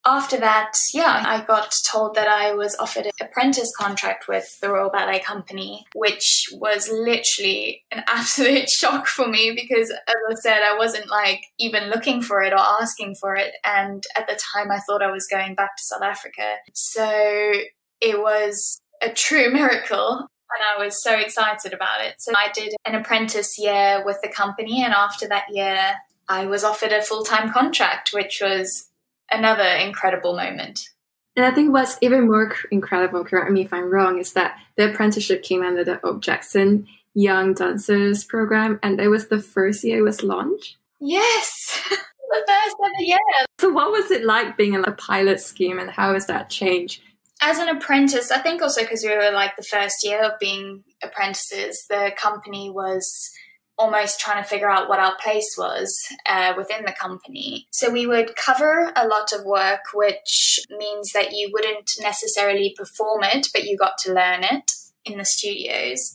[0.07, 4.71] After that, yeah, I got told that I was offered an apprentice contract with the
[4.71, 10.63] Royal Ballet Company, which was literally an absolute shock for me because, as I said,
[10.63, 13.55] I wasn't like even looking for it or asking for it.
[13.65, 16.57] And at the time, I thought I was going back to South Africa.
[16.75, 17.53] So
[18.01, 22.15] it was a true miracle and I was so excited about it.
[22.19, 25.97] So I did an apprentice year with the company, and after that year,
[26.29, 28.89] I was offered a full time contract, which was
[29.31, 30.89] another incredible moment.
[31.37, 34.91] And I think what's even more incredible, correct me if I'm wrong, is that the
[34.91, 39.99] apprenticeship came under the Aud Jebsen Young Dancers program, and it was the first year
[39.99, 40.77] it was launched.
[41.01, 43.19] Yes, the first ever year.
[43.61, 47.03] So, what was it like being in a pilot scheme, and how has that changed
[47.41, 50.83] as an apprentice, I think also because we were like the first year of being
[51.03, 53.31] apprentices, the company was
[53.79, 57.69] almost trying to figure out what our place was uh, within the company.
[57.71, 63.23] So we would cover a lot of work, which means that you wouldn't necessarily perform
[63.23, 64.71] it, but you got to learn it
[65.05, 66.15] in the studios.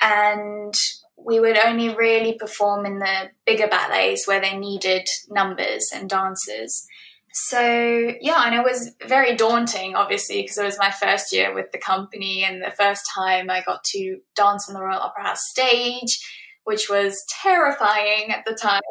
[0.00, 0.74] And
[1.16, 6.86] we would only really perform in the bigger ballets where they needed numbers and dancers.
[7.32, 7.60] So,
[8.20, 11.78] yeah, and it was very daunting, obviously, because it was my first year with the
[11.78, 16.18] company and the first time I got to dance on the Royal Opera House stage,
[16.68, 18.82] which was terrifying at the time.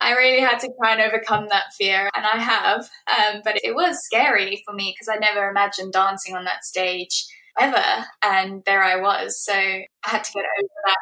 [0.00, 2.88] I really had to try and overcome that fear, and I have.
[3.08, 7.26] Um, but it was scary for me because I never imagined dancing on that stage
[7.58, 7.82] ever.
[8.22, 9.36] And there I was.
[9.44, 10.96] So I had to get over that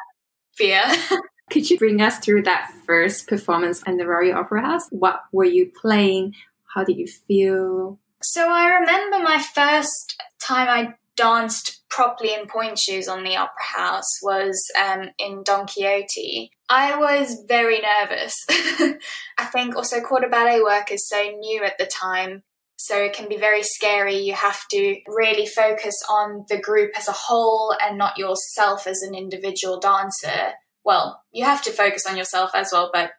[0.57, 1.19] fear.
[1.51, 4.87] Could you bring us through that first performance in the Royal Opera House?
[4.89, 6.33] What were you playing?
[6.73, 7.99] How did you feel?
[8.23, 13.63] So I remember my first time I danced properly in pointe shoes on the opera
[13.63, 16.51] house was um, in Don Quixote.
[16.69, 18.35] I was very nervous.
[19.37, 22.43] I think also corps de ballet work is so new at the time,
[22.75, 24.17] so it can be very scary.
[24.17, 29.01] You have to really focus on the group as a whole and not yourself as
[29.01, 30.53] an individual dancer.
[30.83, 33.11] Well, you have to focus on yourself as well, but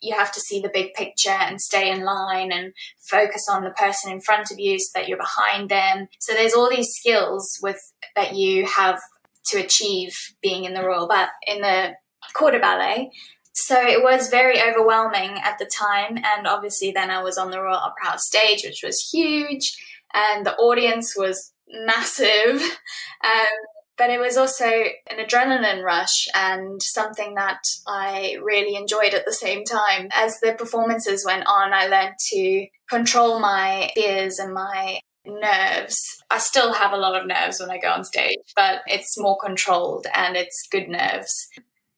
[0.00, 3.70] you have to see the big picture and stay in line and focus on the
[3.70, 6.08] person in front of you so that you're behind them.
[6.20, 7.80] So there's all these skills with
[8.14, 9.00] that you have
[9.46, 11.94] to achieve being in the royal ba- in the
[12.34, 13.10] corps de ballet.
[13.52, 17.60] So it was very overwhelming at the time, and obviously then I was on the
[17.60, 19.74] Royal Opera House stage, which was huge,
[20.12, 22.62] and the audience was massive.
[23.24, 29.24] Um, but it was also an adrenaline rush and something that I really enjoyed at
[29.24, 30.08] the same time.
[30.14, 36.22] As the performances went on, I learned to control my fears and my nerves.
[36.30, 39.38] I still have a lot of nerves when I go on stage, but it's more
[39.38, 41.48] controlled and it's good nerves.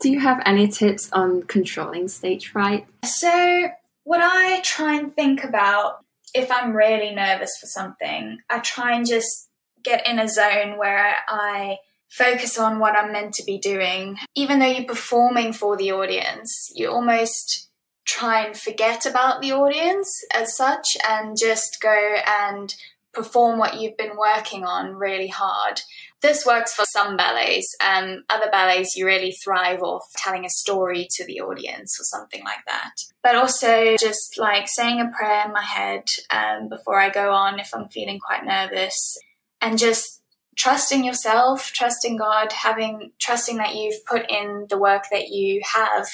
[0.01, 2.87] Do you have any tips on controlling stage fright?
[3.05, 3.69] So,
[4.05, 9.07] what I try and think about if I'm really nervous for something, I try and
[9.07, 9.49] just
[9.83, 14.18] get in a zone where I focus on what I'm meant to be doing.
[14.35, 17.68] Even though you're performing for the audience, you almost
[18.07, 22.75] try and forget about the audience as such and just go and
[23.12, 25.81] perform what you've been working on really hard.
[26.23, 27.75] This works for some ballets.
[27.85, 32.42] Um, other ballets, you really thrive off telling a story to the audience or something
[32.44, 32.92] like that.
[33.23, 37.59] But also just like saying a prayer in my head um, before I go on
[37.59, 39.16] if I'm feeling quite nervous
[39.61, 40.18] and just
[40.59, 46.09] trusting yourself, trusting God, having trusting that you've put in the work that you have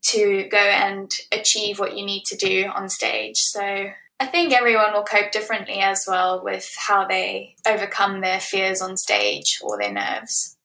[0.00, 3.38] to go and achieve what you need to do on stage.
[3.38, 3.88] So
[4.20, 8.96] I think everyone will cope differently as well with how they overcome their fears on
[8.96, 10.56] stage or their nerves.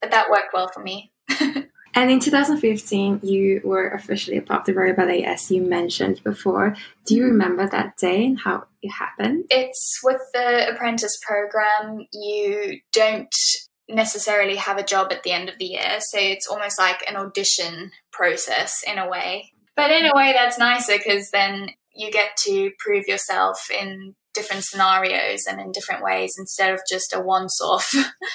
[0.00, 1.12] But that worked well for me.
[1.94, 6.22] And in 2015, you were officially a part of the Royal Ballet, as you mentioned
[6.22, 6.76] before.
[7.04, 9.44] Do you remember that day and how it happened?
[9.50, 13.34] It's with the apprentice program, you don't
[13.88, 15.96] necessarily have a job at the end of the year.
[15.98, 19.52] So it's almost like an audition process in a way.
[19.76, 24.64] But in a way, that's nicer because then you get to prove yourself in different
[24.64, 27.92] scenarios and in different ways instead of just a once off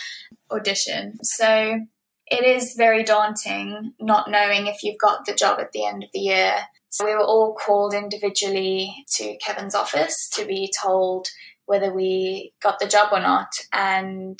[0.52, 1.13] audition.
[1.24, 1.80] So
[2.27, 6.09] it is very daunting not knowing if you've got the job at the end of
[6.13, 6.55] the year.
[6.89, 11.27] So we were all called individually to Kevin's office to be told
[11.65, 13.49] whether we got the job or not.
[13.73, 14.39] And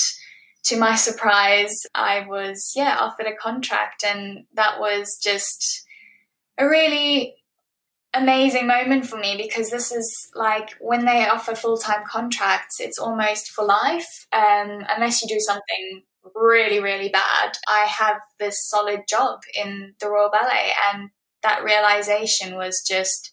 [0.65, 4.03] to my surprise, I was, yeah, offered a contract.
[4.03, 5.85] And that was just
[6.57, 7.35] a really
[8.13, 12.97] amazing moment for me because this is like when they offer full time contracts, it's
[12.97, 14.25] almost for life.
[14.31, 20.09] Um, unless you do something really, really bad, I have this solid job in the
[20.09, 20.71] Royal Ballet.
[20.93, 21.09] And
[21.43, 23.31] that realization was just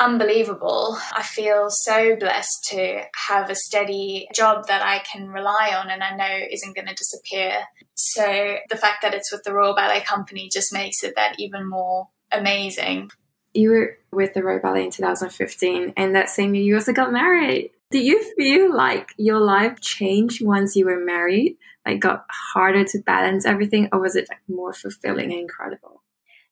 [0.00, 0.96] unbelievable.
[1.12, 6.02] I feel so blessed to have a steady job that I can rely on and
[6.02, 7.64] I know isn't going to disappear.
[7.94, 11.68] So the fact that it's with the Royal Ballet Company just makes it that even
[11.68, 13.10] more amazing.
[13.54, 17.12] You were with the Royal Ballet in 2015, and that same year you also got
[17.12, 17.70] married.
[17.90, 21.56] Do you feel like your life changed once you were married?
[21.86, 26.02] Like got harder to balance everything, or was it like more fulfilling and incredible?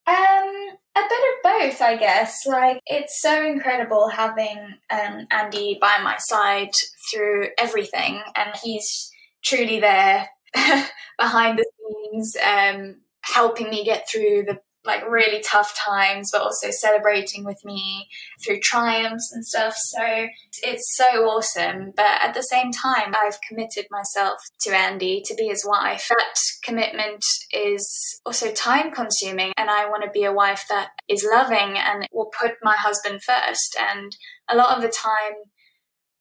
[0.07, 0.15] Um,
[0.97, 2.47] a bit of both, I guess.
[2.47, 4.59] Like it's so incredible having
[4.91, 6.71] um, Andy by my side
[7.13, 9.11] through everything, and he's
[9.45, 10.29] truly there
[11.19, 16.71] behind the scenes, um, helping me get through the like really tough times, but also
[16.71, 18.09] celebrating with me
[18.45, 19.75] through triumphs and stuff.
[19.77, 20.27] So
[20.63, 21.93] it's so awesome.
[21.97, 26.07] But at the same time, I've committed myself to Andy to be his wife.
[26.09, 31.27] That commitment is also time consuming, and I want to be a wife that is
[31.29, 33.77] loving and will put my husband first.
[33.79, 34.17] And
[34.49, 35.35] a lot of the time,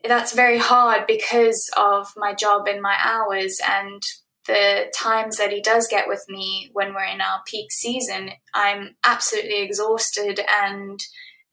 [0.03, 4.01] that's very hard because of my job and my hours and
[4.47, 8.95] the times that he does get with me when we're in our peak season, I'm
[9.03, 10.99] absolutely exhausted and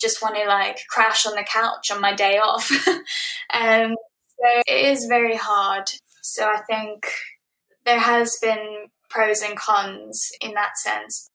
[0.00, 2.70] just want to like crash on the couch on my day off.
[3.54, 3.94] um,
[4.28, 5.84] so it is very hard.
[6.22, 7.06] So I think
[7.84, 11.30] there has been pros and cons in that sense.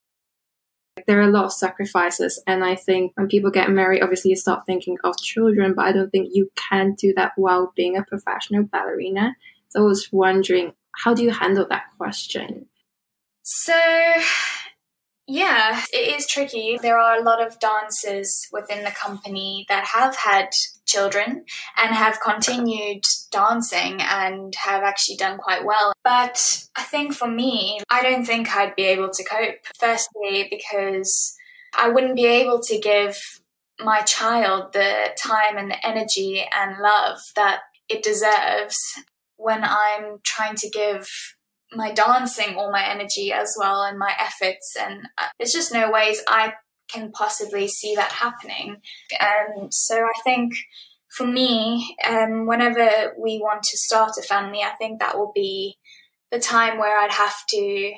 [1.05, 4.35] There are a lot of sacrifices, and I think when people get married, obviously you
[4.35, 8.03] start thinking of children, but I don't think you can do that while being a
[8.03, 9.35] professional ballerina.
[9.69, 10.73] So I was wondering,
[11.03, 12.67] how do you handle that question?
[13.43, 13.79] So,
[15.27, 16.79] yeah, it is tricky.
[16.81, 20.49] There are a lot of dancers within the company that have had
[20.85, 21.43] children
[21.77, 25.93] and have continued dancing and have actually done quite well.
[26.03, 29.65] But I think for me, I don't think I'd be able to cope.
[29.79, 31.35] Firstly, because
[31.77, 33.17] I wouldn't be able to give
[33.79, 38.77] my child the time and the energy and love that it deserves
[39.37, 41.09] when I'm trying to give
[41.73, 44.75] my dancing all my energy as well and my efforts.
[44.79, 46.53] And uh, there's just no ways I
[46.91, 48.77] can possibly see that happening.
[49.19, 50.53] And so I think
[51.09, 55.77] for me, um, whenever we want to start a family, I think that will be
[56.31, 57.93] the time where I'd have to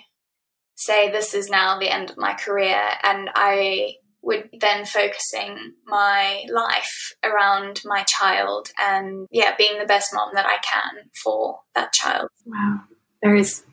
[0.75, 6.43] say this is now the end of my career and I would then focusing my
[6.51, 11.93] life around my child and yeah being the best mom that I can for that
[11.93, 12.29] child.
[12.45, 12.81] Wow.
[13.21, 13.63] There is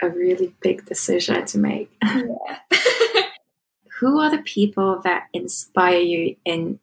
[0.00, 1.90] a really big decision to make.
[2.02, 2.58] Yeah.
[4.00, 6.78] Who are the people that inspire you in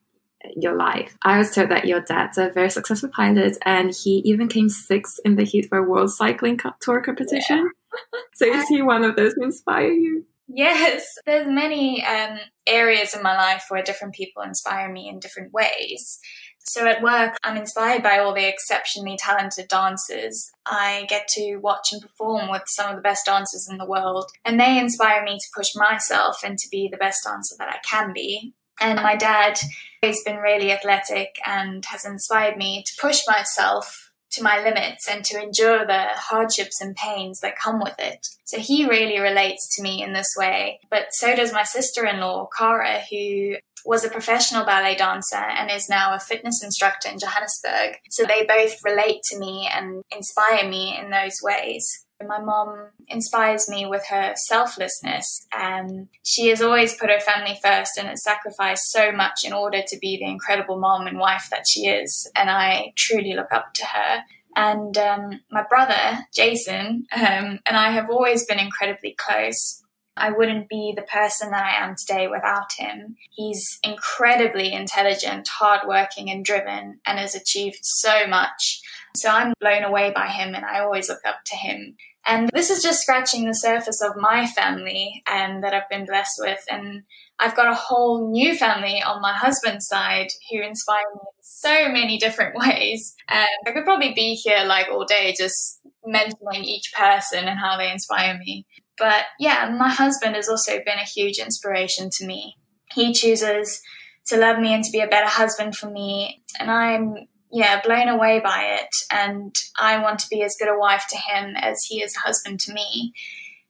[0.55, 1.17] your life?
[1.23, 5.19] I was told that your dad's a very successful pilot and he even came sixth
[5.23, 7.71] in the heat for a world cycling Cup tour competition.
[7.71, 8.19] Yeah.
[8.33, 10.25] so is he one of those who inspire you?
[10.47, 15.53] Yes, there's many um, areas in my life where different people inspire me in different
[15.53, 16.19] ways.
[16.67, 20.51] So at work, I'm inspired by all the exceptionally talented dancers.
[20.65, 24.31] I get to watch and perform with some of the best dancers in the world,
[24.43, 27.77] and they inspire me to push myself and to be the best dancer that I
[27.87, 28.55] can be.
[28.81, 29.59] And my dad
[30.03, 34.04] has been really athletic and has inspired me to push myself
[34.35, 38.27] to my limits and to endure the hardships and pains that come with it.
[38.45, 40.79] So he really relates to me in this way.
[40.89, 43.55] But so does my sister in law, Cara, who
[43.85, 47.97] was a professional ballet dancer and is now a fitness instructor in Johannesburg.
[48.09, 52.04] So they both relate to me and inspire me in those ways.
[52.25, 55.47] My mom inspires me with her selflessness.
[55.51, 59.81] and she has always put her family first and has sacrificed so much in order
[59.87, 62.29] to be the incredible mom and wife that she is.
[62.35, 64.23] And I truly look up to her.
[64.55, 69.83] And um, my brother, Jason, um, and I have always been incredibly close.
[70.17, 73.15] I wouldn't be the person that I am today without him.
[73.31, 78.81] He's incredibly intelligent, hardworking, and driven, and has achieved so much.
[79.15, 81.95] So I'm blown away by him, and I always look up to him.
[82.27, 86.39] And this is just scratching the surface of my family um, that I've been blessed
[86.39, 86.63] with.
[86.69, 87.03] And
[87.39, 91.89] I've got a whole new family on my husband's side who inspire me in so
[91.91, 93.15] many different ways.
[93.29, 97.77] Um, I could probably be here like all day just mentioning each person and how
[97.77, 98.65] they inspire me.
[98.97, 102.55] But yeah, my husband has also been a huge inspiration to me.
[102.93, 103.81] He chooses
[104.27, 106.41] to love me and to be a better husband for me.
[106.59, 107.15] And I'm,
[107.51, 108.89] yeah, blown away by it.
[109.11, 112.21] And I want to be as good a wife to him as he is a
[112.21, 113.13] husband to me.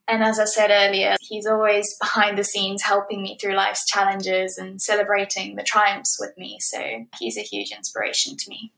[0.08, 4.58] And as I said earlier, he's always behind the scenes helping me through life's challenges
[4.58, 6.58] and celebrating the triumphs with me.
[6.60, 6.80] So
[7.18, 8.72] he's a huge inspiration to me.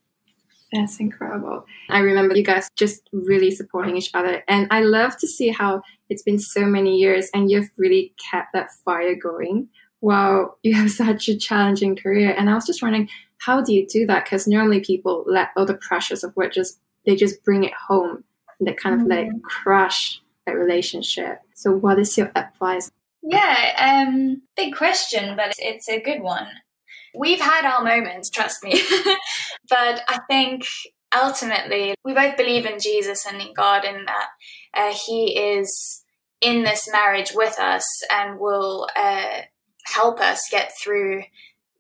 [0.71, 1.65] That's incredible.
[1.89, 4.43] I remember you guys just really supporting each other.
[4.47, 8.53] And I love to see how it's been so many years and you've really kept
[8.53, 12.33] that fire going while you have such a challenging career.
[12.37, 14.25] And I was just wondering, how do you do that?
[14.25, 18.23] Because normally people let all the pressures of work just, they just bring it home
[18.59, 19.37] and they kind of mm-hmm.
[19.39, 21.41] crush that relationship.
[21.53, 22.89] So what is your advice?
[23.21, 26.47] Yeah, um, big question, but it's a good one.
[27.15, 28.81] We've had our moments, trust me.
[29.69, 30.65] but I think
[31.15, 34.27] ultimately we both believe in Jesus and in God and that
[34.77, 36.03] uh, He is
[36.41, 39.41] in this marriage with us and will uh,
[39.85, 41.23] help us get through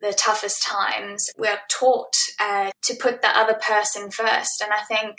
[0.01, 1.29] the toughest times.
[1.37, 4.61] We are taught uh, to put the other person first.
[4.61, 5.17] And I think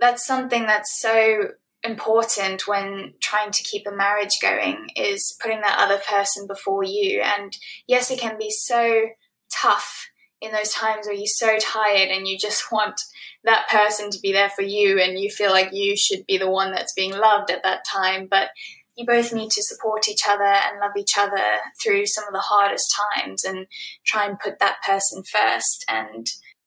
[0.00, 1.50] that's something that's so
[1.84, 7.22] important when trying to keep a marriage going is putting that other person before you.
[7.22, 7.56] And
[7.86, 9.08] yes, it can be so
[9.52, 10.08] tough
[10.40, 13.00] in those times where you're so tired and you just want
[13.44, 16.50] that person to be there for you and you feel like you should be the
[16.50, 18.28] one that's being loved at that time.
[18.30, 18.50] But
[18.96, 21.44] you both need to support each other and love each other
[21.82, 23.66] through some of the hardest times and
[24.04, 25.84] try and put that person first.
[25.88, 26.26] And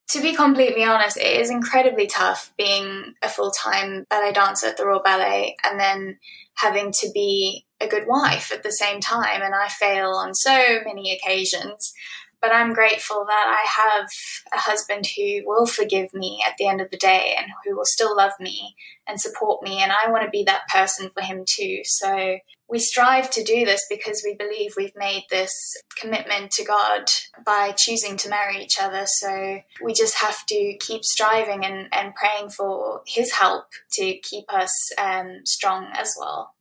[0.10, 4.78] to be completely honest, it is incredibly tough being a full time ballet dancer at
[4.78, 6.20] the Royal Ballet and then
[6.56, 9.42] having to be a good wife at the same time.
[9.42, 11.94] And I fail on so many occasions.
[12.42, 14.08] But I'm grateful that I have
[14.54, 17.86] a husband who will forgive me at the end of the day and who will
[17.86, 18.76] still love me
[19.08, 19.82] and support me.
[19.82, 21.82] And I want to be that person for him too.
[21.84, 22.38] So
[22.72, 25.54] we strive to do this because we believe we've made this
[26.00, 27.04] commitment to God
[27.46, 29.04] by choosing to marry each other.
[29.06, 34.46] So we just have to keep striving and, and praying for His help to keep
[34.52, 36.56] us um, strong as well.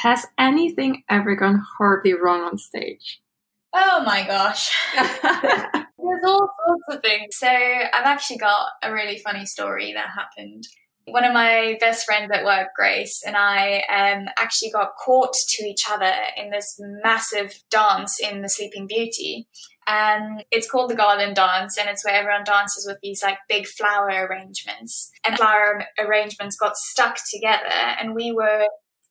[0.00, 3.20] Has anything ever gone horribly wrong on stage?
[3.72, 4.70] Oh my gosh.
[6.08, 7.36] there's all sorts of things.
[7.36, 10.64] So I've actually got a really funny story that happened.
[11.06, 15.64] One of my best friends at work, Grace, and I um, actually got caught to
[15.64, 19.48] each other in this massive dance in the Sleeping Beauty.
[19.86, 23.66] And it's called the Garland Dance, and it's where everyone dances with these like big
[23.66, 25.10] flower arrangements.
[25.26, 28.66] And flower arrangements got stuck together, and we were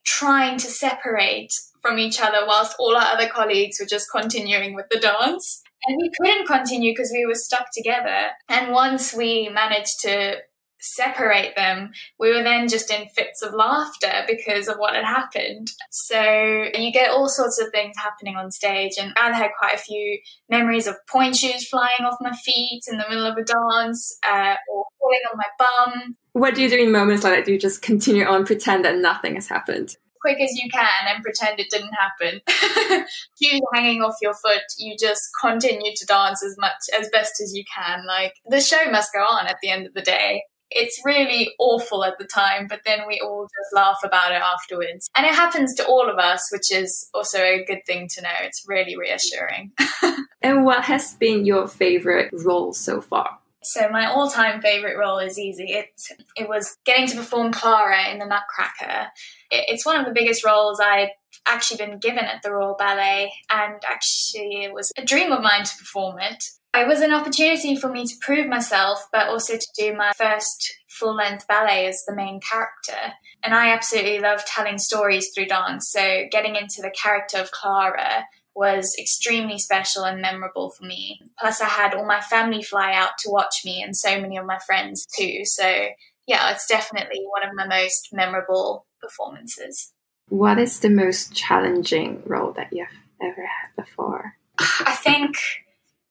[0.07, 4.85] trying to separate from each other whilst all our other colleagues were just continuing with
[4.89, 5.61] the dance.
[5.85, 8.29] And we couldn't continue because we were stuck together.
[8.49, 10.37] And once we managed to
[10.79, 15.67] separate them, we were then just in fits of laughter because of what had happened.
[15.91, 18.93] So you get all sorts of things happening on stage.
[18.99, 22.97] And I had quite a few memories of pointe shoes flying off my feet in
[22.97, 26.17] the middle of a dance uh, or falling on my bum.
[26.37, 27.45] What do you do in moments like that?
[27.45, 29.95] Do you just continue on, pretend that nothing has happened?
[30.19, 32.41] quick as you can and pretend it didn't happen.
[33.41, 37.53] Shoes hanging off your foot, you just continue to dance as much as best as
[37.53, 38.05] you can.
[38.05, 40.43] Like the show must go on at the end of the day.
[40.69, 45.09] It's really awful at the time, but then we all just laugh about it afterwards.
[45.15, 48.35] And it happens to all of us, which is also a good thing to know.
[48.41, 49.71] It's really reassuring.
[50.41, 53.39] and what has been your favorite role so far?
[53.63, 55.65] So my all-time favorite role is easy.
[55.65, 55.89] It
[56.35, 59.07] it was getting to perform Clara in the Nutcracker.
[59.51, 61.11] It, it's one of the biggest roles I'd
[61.45, 65.63] actually been given at the Royal Ballet, and actually it was a dream of mine
[65.63, 66.43] to perform it.
[66.75, 70.75] It was an opportunity for me to prove myself, but also to do my first
[70.87, 73.13] full length ballet as the main character.
[73.43, 75.89] And I absolutely love telling stories through dance.
[75.89, 78.25] So, getting into the character of Clara
[78.57, 81.21] was extremely special and memorable for me.
[81.39, 84.47] Plus, I had all my family fly out to watch me and so many of
[84.47, 85.45] my friends too.
[85.45, 85.89] So,
[86.25, 89.93] yeah, it's definitely one of my most memorable performances.
[90.29, 92.87] What is the most challenging role that you've
[93.21, 94.33] ever had before?
[94.59, 95.37] I think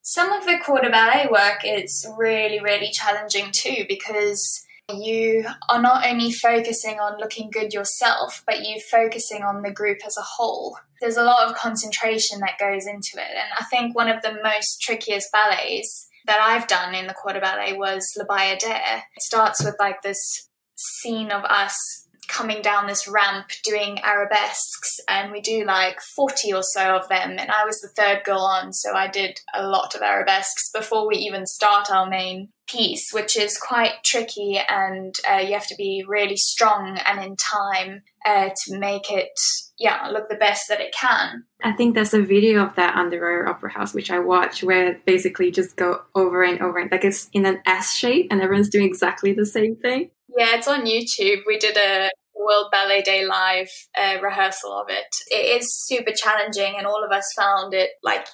[0.03, 4.64] some of the de ballet work is really, really challenging too because
[4.95, 9.99] you are not only focusing on looking good yourself, but you're focusing on the group
[10.07, 10.78] as a whole.
[11.01, 13.30] There's a lot of concentration that goes into it.
[13.30, 17.41] And I think one of the most trickiest ballets that I've done in the de
[17.41, 19.03] ballet was La Bayadere.
[19.16, 21.95] It starts with like this scene of us
[22.28, 27.36] coming down this ramp doing arabesques and we do like 40 or so of them
[27.38, 31.06] and i was the third girl on so i did a lot of arabesques before
[31.06, 35.76] we even start our main piece which is quite tricky and uh, you have to
[35.76, 39.30] be really strong and in time uh, to make it
[39.78, 41.44] yeah look the best that it can.
[41.62, 44.62] I think there's a video of that on the royal opera house which i watch
[44.62, 48.40] where basically just go over and over and like it's in an s shape and
[48.40, 51.42] everyone's doing exactly the same thing yeah, it's on YouTube.
[51.46, 55.06] We did a World Ballet Day live uh, rehearsal of it.
[55.30, 58.26] It is super challenging, and all of us found it like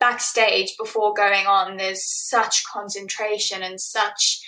[0.00, 1.76] backstage before going on.
[1.76, 4.40] There's such concentration and such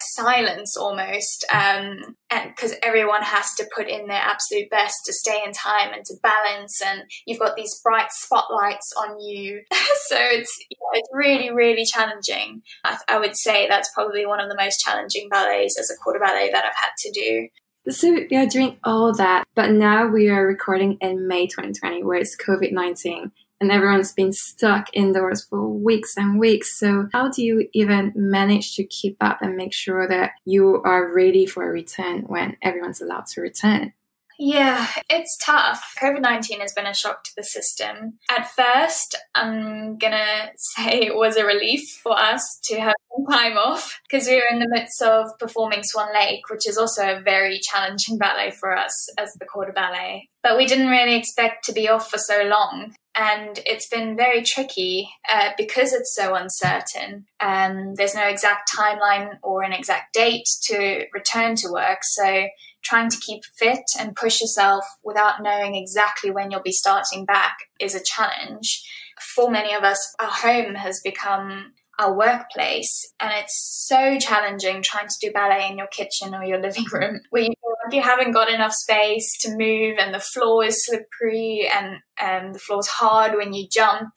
[0.00, 5.42] silence almost um and because everyone has to put in their absolute best to stay
[5.44, 9.62] in time and to balance and you've got these bright spotlights on you.
[10.08, 12.62] So it's yeah, it's really really challenging.
[12.84, 16.18] I, I would say that's probably one of the most challenging ballets as a de
[16.18, 17.48] ballet that i've had to do.
[17.90, 22.18] So we are doing all that, but now we are recording in May 2020, where
[22.18, 23.30] it's COVID 19
[23.60, 26.78] and everyone's been stuck indoors for weeks and weeks.
[26.78, 31.12] So, how do you even manage to keep up and make sure that you are
[31.12, 33.92] ready for a return when everyone's allowed to return?
[34.38, 35.94] Yeah, it's tough.
[36.00, 38.18] COVID 19 has been a shock to the system.
[38.30, 43.56] At first, I'm gonna say it was a relief for us to have some time
[43.56, 47.20] off because we were in the midst of performing Swan Lake, which is also a
[47.20, 50.28] very challenging ballet for us as the corps de ballet.
[50.42, 52.94] But we didn't really expect to be off for so long.
[53.18, 57.24] And it's been very tricky uh, because it's so uncertain.
[57.40, 62.00] Um, there's no exact timeline or an exact date to return to work.
[62.02, 62.46] So
[62.86, 67.56] trying to keep fit and push yourself without knowing exactly when you'll be starting back
[67.80, 68.82] is a challenge.
[69.20, 75.08] For many of us, our home has become our workplace and it's so challenging trying
[75.08, 78.02] to do ballet in your kitchen or your living room where you feel like you
[78.02, 82.86] haven't got enough space to move and the floor is slippery and um, the floor's
[82.86, 84.10] hard when you jump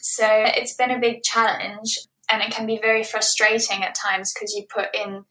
[0.00, 1.98] so it's been a big challenge
[2.30, 5.24] and it can be very frustrating at times because you put in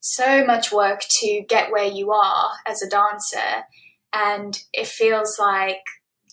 [0.00, 3.64] so much work to get where you are as a dancer.
[4.12, 5.82] And it feels like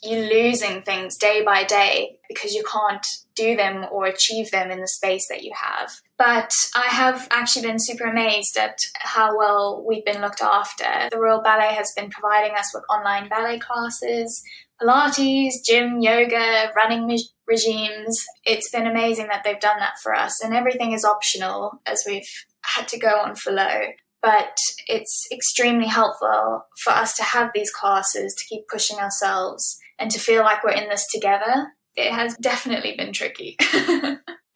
[0.03, 3.05] you're losing things day by day because you can't
[3.35, 5.91] do them or achieve them in the space that you have.
[6.17, 11.09] But I have actually been super amazed at how well we've been looked after.
[11.09, 14.43] The Royal Ballet has been providing us with online ballet classes,
[14.81, 18.25] Pilates, gym, yoga, running regimes.
[18.45, 22.29] It's been amazing that they've done that for us, and everything is optional as we've
[22.75, 23.93] had to go on furlough.
[24.21, 24.55] But
[24.87, 30.19] it's extremely helpful for us to have these classes to keep pushing ourselves and to
[30.19, 31.73] feel like we're in this together.
[31.95, 33.57] It has definitely been tricky.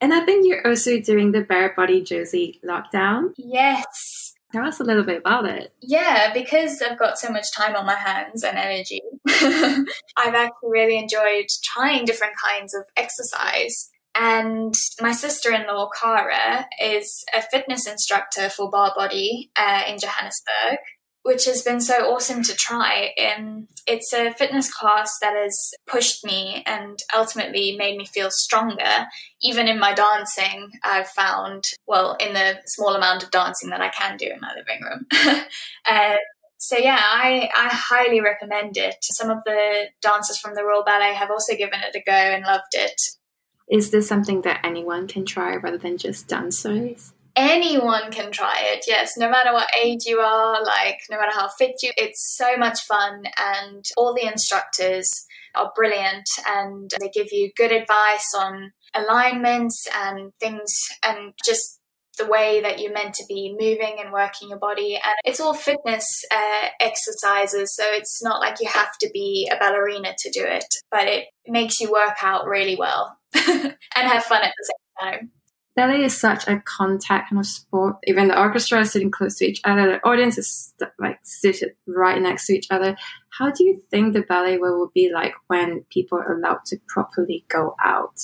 [0.00, 3.32] and I think you're also doing the Barre Body Josie lockdown.
[3.36, 4.34] Yes.
[4.52, 5.74] Tell us a little bit about it.
[5.82, 10.96] Yeah, because I've got so much time on my hands and energy, I've actually really
[10.96, 13.90] enjoyed trying different kinds of exercise.
[14.18, 19.98] And my sister in law, Cara, is a fitness instructor for Barre Body uh, in
[19.98, 20.78] Johannesburg
[21.28, 23.12] which has been so awesome to try.
[23.18, 29.06] And it's a fitness class that has pushed me and ultimately made me feel stronger.
[29.42, 33.90] Even in my dancing, I've found, well, in the small amount of dancing that I
[33.90, 35.06] can do in my living room.
[35.86, 36.16] um,
[36.56, 38.96] so yeah, I, I highly recommend it.
[39.02, 42.44] Some of the dancers from the Royal Ballet have also given it a go and
[42.44, 43.00] loved it.
[43.70, 47.12] Is this something that anyone can try rather than just dancers?
[47.38, 48.84] anyone can try it.
[48.88, 52.56] Yes, no matter what age you are, like no matter how fit you, it's so
[52.56, 55.08] much fun and all the instructors
[55.54, 61.80] are brilliant and they give you good advice on alignments and things and just
[62.18, 65.54] the way that you're meant to be moving and working your body and it's all
[65.54, 70.44] fitness uh, exercises so it's not like you have to be a ballerina to do
[70.44, 75.12] it but it makes you work out really well and have fun at the same
[75.12, 75.30] time
[75.78, 77.96] ballet is such a contact kind of sport.
[78.04, 82.20] Even the orchestra is sitting close to each other, the audience is like seated right
[82.20, 82.96] next to each other.
[83.30, 86.78] How do you think the ballet world will be like when people are allowed to
[86.88, 88.18] properly go out?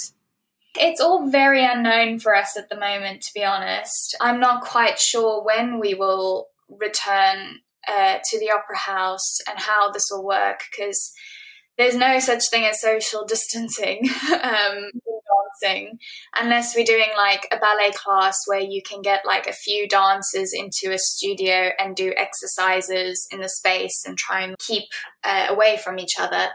[0.76, 4.16] It's all very unknown for us at the moment, to be honest.
[4.20, 9.92] I'm not quite sure when we will return uh, to the opera house and how
[9.92, 11.12] this will work because
[11.76, 14.08] there's no such thing as social distancing
[14.42, 14.90] um,
[15.62, 15.98] dancing
[16.36, 20.52] unless we're doing like a ballet class where you can get like a few dancers
[20.52, 24.84] into a studio and do exercises in the space and try and keep
[25.24, 26.48] uh, away from each other.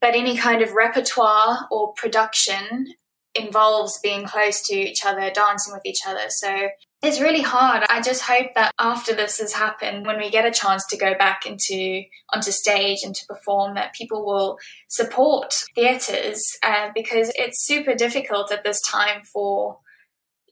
[0.00, 2.94] But any kind of repertoire or production
[3.34, 6.26] involves being close to each other dancing with each other.
[6.28, 6.68] So
[7.00, 7.84] it's really hard.
[7.88, 11.14] I just hope that after this has happened, when we get a chance to go
[11.16, 12.02] back into
[12.34, 18.50] onto stage and to perform, that people will support theatres uh, because it's super difficult
[18.50, 19.78] at this time for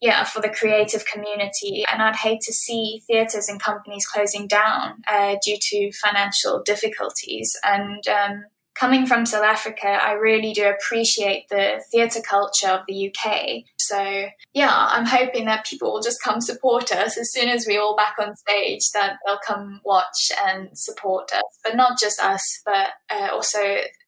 [0.00, 1.84] yeah for the creative community.
[1.90, 7.56] And I'd hate to see theatres and companies closing down uh, due to financial difficulties.
[7.64, 8.44] And um,
[8.78, 13.64] coming from South Africa, I really do appreciate the theatre culture of the UK.
[13.78, 17.80] So, yeah, I'm hoping that people will just come support us as soon as we're
[17.80, 21.42] all back on stage, that they'll come watch and support us.
[21.64, 23.58] But not just us, but uh, also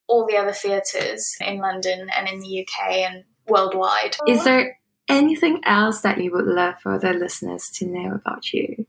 [0.06, 4.16] all the other theatres in London and in the UK and worldwide.
[4.26, 8.86] Is there anything else that you would love for the listeners to know about you?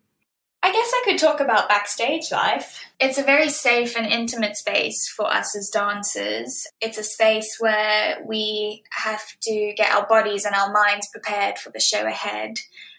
[0.62, 2.84] I guess I could talk about backstage life.
[3.00, 6.68] It's a very safe and intimate space for us as dancers.
[6.82, 11.72] It's a space where we have to get our bodies and our minds prepared for
[11.72, 12.58] the show ahead.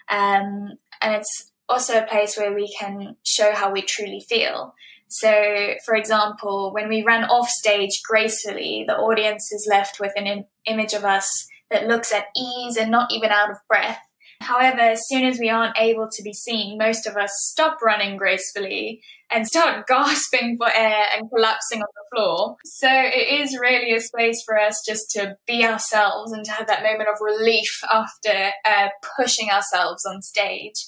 [0.08, 4.74] Um, and it's also a place where we can show how we truly feel.
[5.08, 10.26] So, for example, when we run off stage gracefully, the audience is left with an
[10.26, 13.98] Im- image of us that looks at ease and not even out of breath
[14.40, 18.16] However, as soon as we aren't able to be seen, most of us stop running
[18.16, 22.56] gracefully and start gasping for air and collapsing on the floor.
[22.64, 26.66] So it is really a space for us just to be ourselves and to have
[26.68, 30.86] that moment of relief after uh, pushing ourselves on stage.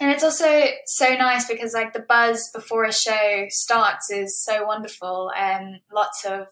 [0.00, 4.66] And it's also so nice because like the buzz before a show starts is so
[4.66, 6.48] wonderful and lots of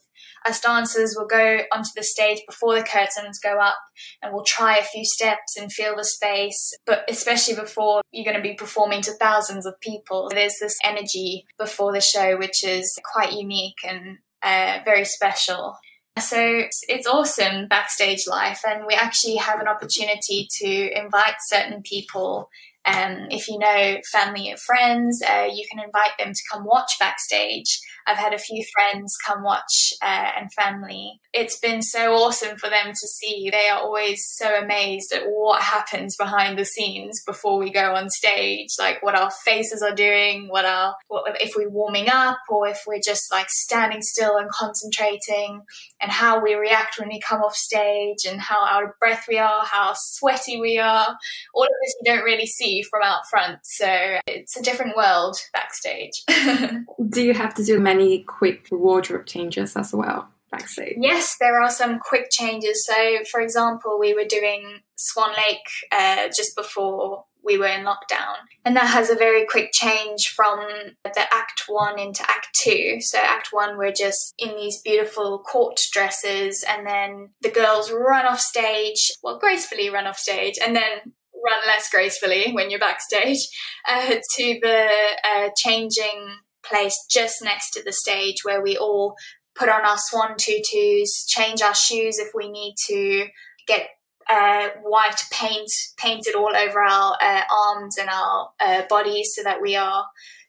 [0.47, 3.76] us dancers will go onto the stage before the curtains go up
[4.22, 6.74] and we'll try a few steps and feel the space.
[6.86, 11.47] But especially before you're going to be performing to thousands of people, there's this energy
[11.59, 15.76] before the show which is quite unique and uh, very special.
[16.18, 22.51] So it's awesome backstage life, and we actually have an opportunity to invite certain people
[22.86, 26.93] um, if you know family or friends, uh, you can invite them to come watch
[26.99, 27.80] backstage.
[28.07, 31.20] I've had a few friends come watch uh, and family.
[31.32, 33.51] It's been so awesome for them to see.
[33.51, 38.11] They are always so amazed at what happens behind the scenes before we go on
[38.11, 42.66] stage, like what our faces are doing, what our what, if we're warming up or
[42.66, 45.62] if we're just like standing still and concentrating,
[46.01, 49.38] and how we react when we come off stage, and how out of breath we
[49.38, 51.16] are, how sweaty we are.
[51.55, 53.59] All of this you don't really see from out front.
[53.64, 53.86] So
[54.26, 56.24] it's a different world backstage.
[57.09, 60.28] do you have to do many quick wardrobe changes as well?
[60.51, 60.97] Backstage.
[61.01, 62.84] Yes, there are some quick changes.
[62.84, 68.34] So, for example, we were doing Swan Lake uh, just before we were in lockdown.
[68.64, 70.59] And that has a very quick change from
[71.05, 72.97] the act one into act two.
[73.01, 78.26] So, act one, we're just in these beautiful court dresses, and then the girls run
[78.26, 81.12] off stage, well, gracefully run off stage, and then
[81.45, 83.49] run less gracefully when you're backstage
[83.88, 84.88] uh, to the
[85.24, 89.14] uh, changing place just next to the stage where we all
[89.54, 93.26] put on our swan tutus, change our shoes if we need to,
[93.66, 93.88] get
[94.28, 99.61] uh, white paint painted all over our uh, arms and our uh, bodies so that
[99.61, 100.06] we are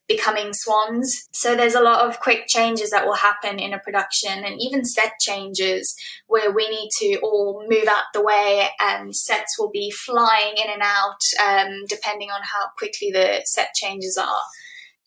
[0.07, 1.27] becoming swans.
[1.31, 4.83] So there's a lot of quick changes that will happen in a production and even
[4.83, 5.95] set changes
[6.27, 10.69] where we need to all move out the way and sets will be flying in
[10.71, 14.43] and out um, depending on how quickly the set changes are.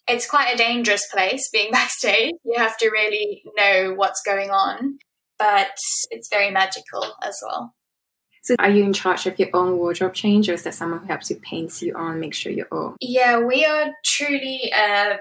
[0.07, 2.33] It's quite a dangerous place being backstage.
[2.45, 4.99] You have to really know what's going on,
[5.39, 5.77] but
[6.11, 7.75] it's very magical as well.
[8.43, 11.07] So, are you in charge of your own wardrobe change, or is there someone who
[11.07, 12.95] helps you paint you on, make sure you're all?
[13.01, 15.17] Yeah, we are truly uh,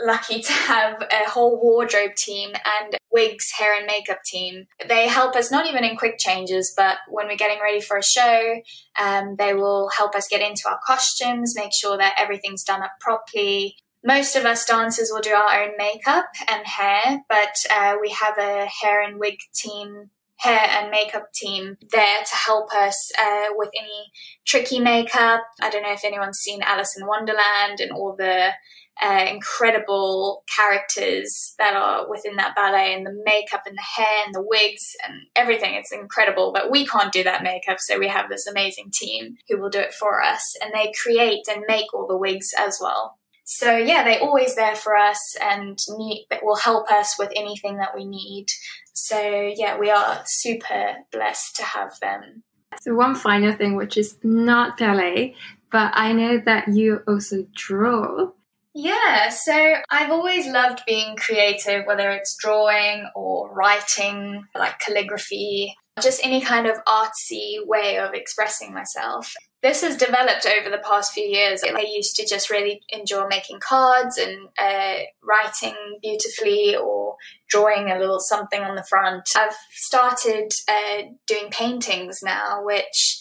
[0.00, 4.66] lucky to have a whole wardrobe team and wigs, hair, and makeup team.
[4.88, 8.02] They help us not even in quick changes, but when we're getting ready for a
[8.02, 8.60] show,
[8.98, 12.92] um, they will help us get into our costumes, make sure that everything's done up
[13.00, 13.76] properly.
[14.04, 18.36] Most of us dancers will do our own makeup and hair, but uh, we have
[18.38, 20.10] a hair and wig team
[20.42, 24.10] hair and makeup team there to help us uh, with any
[24.44, 25.42] tricky makeup.
[25.60, 28.50] I don't know if anyone's seen Alice in Wonderland and all the
[29.00, 34.34] uh, incredible characters that are within that ballet and the makeup and the hair and
[34.34, 35.74] the wigs and everything.
[35.74, 37.78] It's incredible, but we can't do that makeup.
[37.78, 41.44] So we have this amazing team who will do it for us and they create
[41.48, 43.18] and make all the wigs as well.
[43.44, 47.94] So yeah, they're always there for us and need, will help us with anything that
[47.94, 48.46] we need.
[48.94, 52.44] So yeah, we are super blessed to have them.
[52.80, 55.34] So one final thing, which is not ballet,
[55.70, 58.30] but I know that you also draw.
[58.74, 66.24] Yeah, so I've always loved being creative, whether it's drawing or writing, like calligraphy, just
[66.24, 71.24] any kind of artsy way of expressing myself this has developed over the past few
[71.24, 71.62] years.
[71.62, 77.16] I used to just really enjoy making cards and uh, writing beautifully or
[77.48, 79.28] drawing a little something on the front.
[79.36, 83.18] I've started uh, doing paintings now, which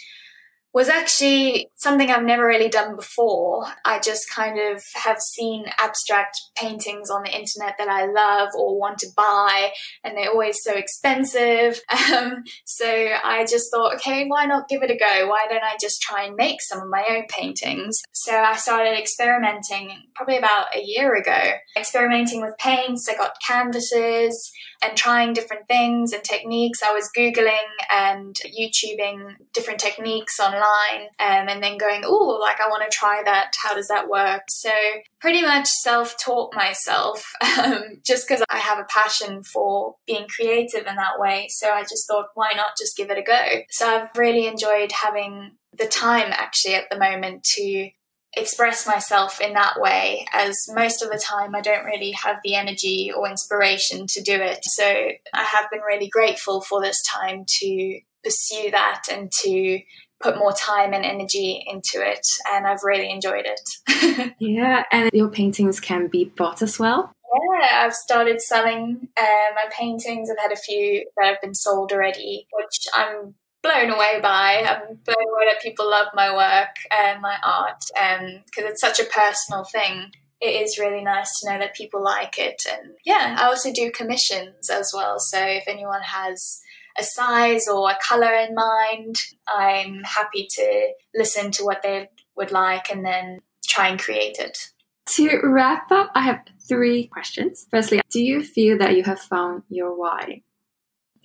[0.74, 3.66] was actually something I've never really done before.
[3.84, 8.80] I just kind of have seen abstract paintings on the internet that I love or
[8.80, 9.72] want to buy,
[10.04, 11.82] and they're always so expensive.
[12.12, 15.28] Um, so I just thought, okay, why not give it a go?
[15.30, 18.02] Why don't I just try and make some of my own paintings?
[18.12, 23.08] So I started experimenting probably about a year ago, experimenting with paints.
[23.08, 24.52] I got canvases
[24.84, 26.84] and trying different things and techniques.
[26.84, 32.68] I was Googling and YouTubing different techniques online um, and then going, oh, like I
[32.70, 33.52] want to try that.
[33.62, 34.44] How does that work?
[34.50, 34.72] So
[35.20, 40.88] pretty much self taught myself um, just because I have a passion for being creative
[40.88, 41.48] in that way.
[41.50, 43.62] So I just thought, why not just give it a go?
[43.70, 47.90] So I've really enjoyed having the time actually at the moment to
[48.34, 52.56] express myself in that way as most of the time I don't really have the
[52.56, 54.60] energy or inspiration to do it.
[54.64, 59.80] So I have been really grateful for this time to pursue that and to
[60.22, 64.34] put more time and energy into it and I've really enjoyed it.
[64.40, 67.14] yeah, and your paintings can be bought as well.
[67.34, 70.30] Yeah, I've started selling uh, my paintings.
[70.30, 74.66] I've had a few that have been sold already, which I'm blown away by.
[74.68, 79.00] I'm blown away that people love my work and my art because um, it's such
[79.00, 80.12] a personal thing.
[80.42, 82.64] It is really nice to know that people like it.
[82.70, 85.20] And yeah, I also do commissions as well.
[85.20, 86.62] So if anyone has
[86.98, 89.18] a size or a color in mind,
[89.48, 94.72] I'm happy to listen to what they would like and then try and create it.
[95.16, 97.68] To wrap up, I have three questions.
[97.70, 100.44] Firstly, do you feel that you have found your why?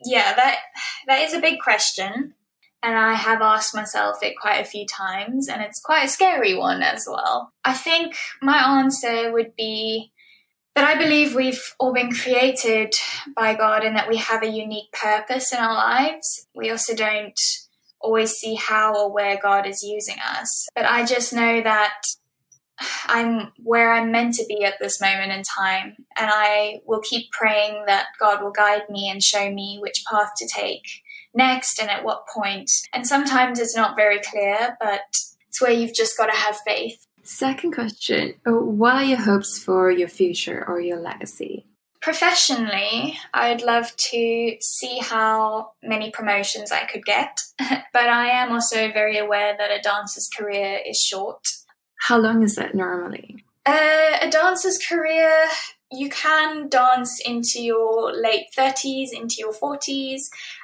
[0.05, 0.59] yeah, that
[1.07, 2.35] that is a big question,
[2.83, 6.55] and I have asked myself it quite a few times, and it's quite a scary
[6.55, 7.53] one as well.
[7.64, 10.12] I think my answer would be
[10.77, 12.95] that I believe we've all been created
[13.35, 16.47] by God and that we have a unique purpose in our lives.
[16.55, 17.41] We also don't
[17.99, 21.95] always see how or where God is using us, but I just know that
[23.07, 25.97] I'm where I'm meant to be at this moment in time.
[26.18, 30.33] And I will keep praying that God will guide me and show me which path
[30.37, 30.83] to take
[31.35, 32.70] next and at what point.
[32.93, 35.01] And sometimes it's not very clear, but
[35.49, 37.05] it's where you've just got to have faith.
[37.27, 41.66] Second question uh, What are your hopes for your future or your legacy?
[42.01, 48.93] Professionally, I'd love to see how many promotions I could get, but I am also
[48.93, 51.49] very aware that a dancer's career is short.
[52.03, 53.45] How long is it normally?
[53.66, 55.49] Uh, a dancer's career,
[55.91, 60.20] you can dance into your late 30s, into your 40s,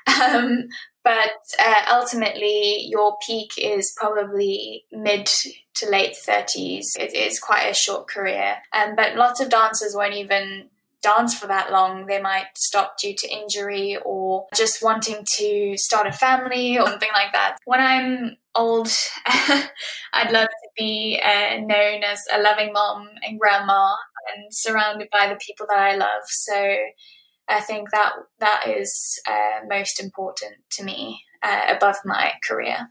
[0.23, 0.69] um,
[1.05, 5.29] but uh, ultimately your peak is probably mid
[5.75, 6.85] to late 30s.
[6.99, 8.57] It is quite a short career.
[8.73, 10.69] Um, but lots of dancers won't even
[11.03, 12.07] dance for that long.
[12.07, 17.11] They might stop due to injury or just wanting to start a family or something
[17.13, 17.57] like that.
[17.65, 18.89] When I'm old,
[19.27, 23.95] I'd love to be uh, known as a loving mom and grandma
[24.35, 26.23] and surrounded by the people that I love.
[26.27, 26.77] So
[27.53, 32.91] I think that that is uh, most important to me uh, above my career.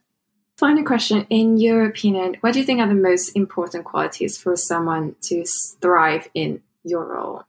[0.58, 1.26] Final question.
[1.30, 5.44] In your opinion, what do you think are the most important qualities for someone to
[5.82, 7.44] thrive in your role?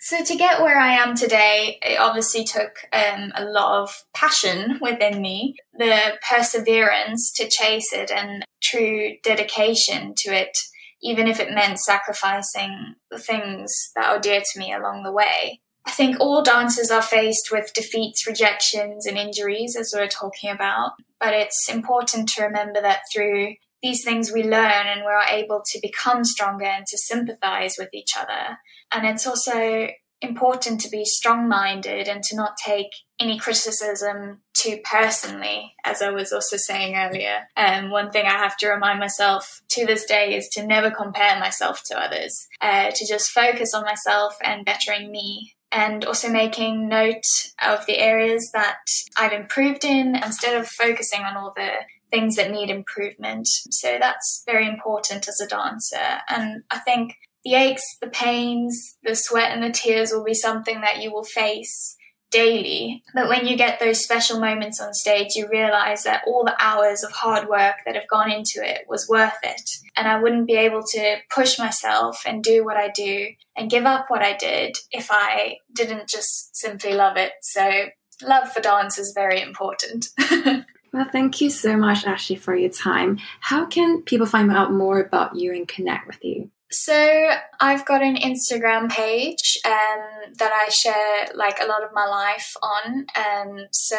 [0.00, 4.78] So, to get where I am today, it obviously took um, a lot of passion
[4.80, 10.56] within me, the perseverance to chase it, and true dedication to it,
[11.02, 15.60] even if it meant sacrificing the things that are dear to me along the way.
[15.88, 20.50] I think all dancers are faced with defeats, rejections, and injuries, as we we're talking
[20.50, 20.92] about.
[21.18, 25.80] But it's important to remember that through these things we learn and we're able to
[25.80, 28.58] become stronger and to sympathize with each other.
[28.92, 29.88] And it's also
[30.20, 36.10] important to be strong minded and to not take any criticism too personally, as I
[36.10, 37.48] was also saying earlier.
[37.56, 41.40] Um, one thing I have to remind myself to this day is to never compare
[41.40, 45.54] myself to others, uh, to just focus on myself and bettering me.
[45.70, 47.24] And also making note
[47.62, 48.78] of the areas that
[49.18, 51.70] I've improved in instead of focusing on all the
[52.10, 53.46] things that need improvement.
[53.70, 56.20] So that's very important as a dancer.
[56.28, 60.80] And I think the aches, the pains, the sweat, and the tears will be something
[60.80, 61.97] that you will face
[62.30, 63.02] daily.
[63.14, 67.02] But when you get those special moments on stage, you realize that all the hours
[67.02, 69.70] of hard work that have gone into it was worth it.
[69.96, 73.84] And I wouldn't be able to push myself and do what I do and give
[73.84, 77.32] up what I did if I didn't just simply love it.
[77.42, 77.86] So,
[78.22, 80.06] love for dance is very important.
[80.92, 83.18] Well, thank you so much, Ashley, for your time.
[83.40, 86.50] How can people find out more about you and connect with you?
[86.70, 87.28] So
[87.60, 92.54] I've got an Instagram page um, that I share like a lot of my life
[92.62, 93.06] on.
[93.16, 93.98] Um, so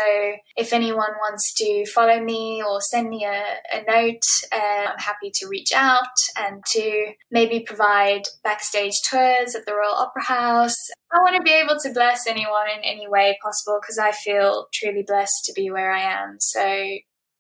[0.55, 3.43] if anyone wants to follow me or send me a,
[3.76, 4.22] a note,
[4.53, 6.05] uh, I'm happy to reach out
[6.38, 10.78] and to maybe provide backstage tours at the Royal Opera House.
[11.11, 14.67] I want to be able to bless anyone in any way possible because I feel
[14.72, 16.38] truly blessed to be where I am.
[16.39, 16.61] So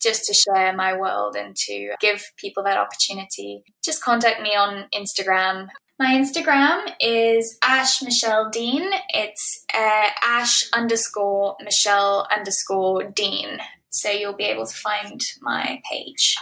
[0.01, 4.85] just to share my world and to give people that opportunity, just contact me on
[4.93, 5.67] Instagram.
[5.99, 8.89] My Instagram is Ash Michelle Dean.
[9.09, 13.59] It's uh, Ash underscore Michelle underscore Dean.
[13.89, 16.37] So you'll be able to find my page.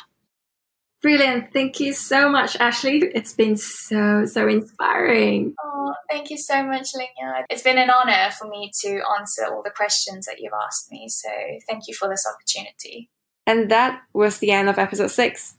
[1.02, 1.54] Brilliant.
[1.54, 3.04] Thank you so much, Ashley.
[3.14, 5.54] It's been so, so inspiring.
[5.64, 7.44] Oh, thank you so much, Lingya.
[7.50, 11.08] It's been an honor for me to answer all the questions that you've asked me.
[11.08, 11.30] So
[11.70, 13.10] thank you for this opportunity.
[13.48, 15.56] And that was the end of episode 6.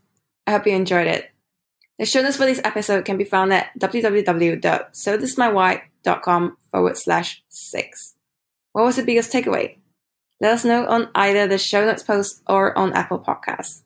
[0.47, 1.30] I hope you enjoyed it.
[1.99, 8.14] The show notes for this episode can be found at www.sothismywhy.com forward slash 6.
[8.72, 9.78] What was the biggest takeaway?
[10.41, 13.82] Let us know on either the show notes post or on Apple Podcasts.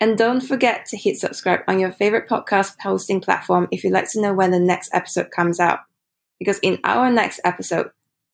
[0.00, 4.10] And don't forget to hit subscribe on your favorite podcast hosting platform if you'd like
[4.12, 5.80] to know when the next episode comes out.
[6.38, 7.90] Because in our next episode,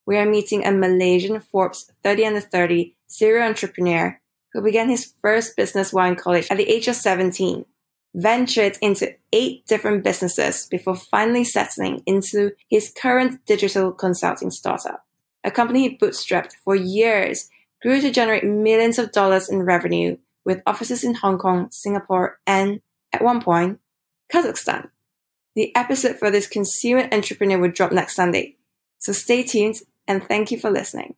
[0.07, 4.21] we are meeting a Malaysian Forbes 30 under 30 serial entrepreneur
[4.53, 7.65] who began his first business while in college at the age of 17,
[8.15, 15.05] ventured into eight different businesses before finally settling into his current digital consulting startup.
[15.45, 17.51] A company he bootstrapped for years
[17.83, 22.81] grew to generate millions of dollars in revenue with offices in Hong Kong, Singapore, and,
[23.13, 23.81] at one point,
[24.33, 24.91] Kazakhstan.
[25.55, 28.57] The episode for this consumer entrepreneur will drop next Sunday.
[28.99, 29.77] So stay tuned
[30.09, 31.15] and thank you for listening.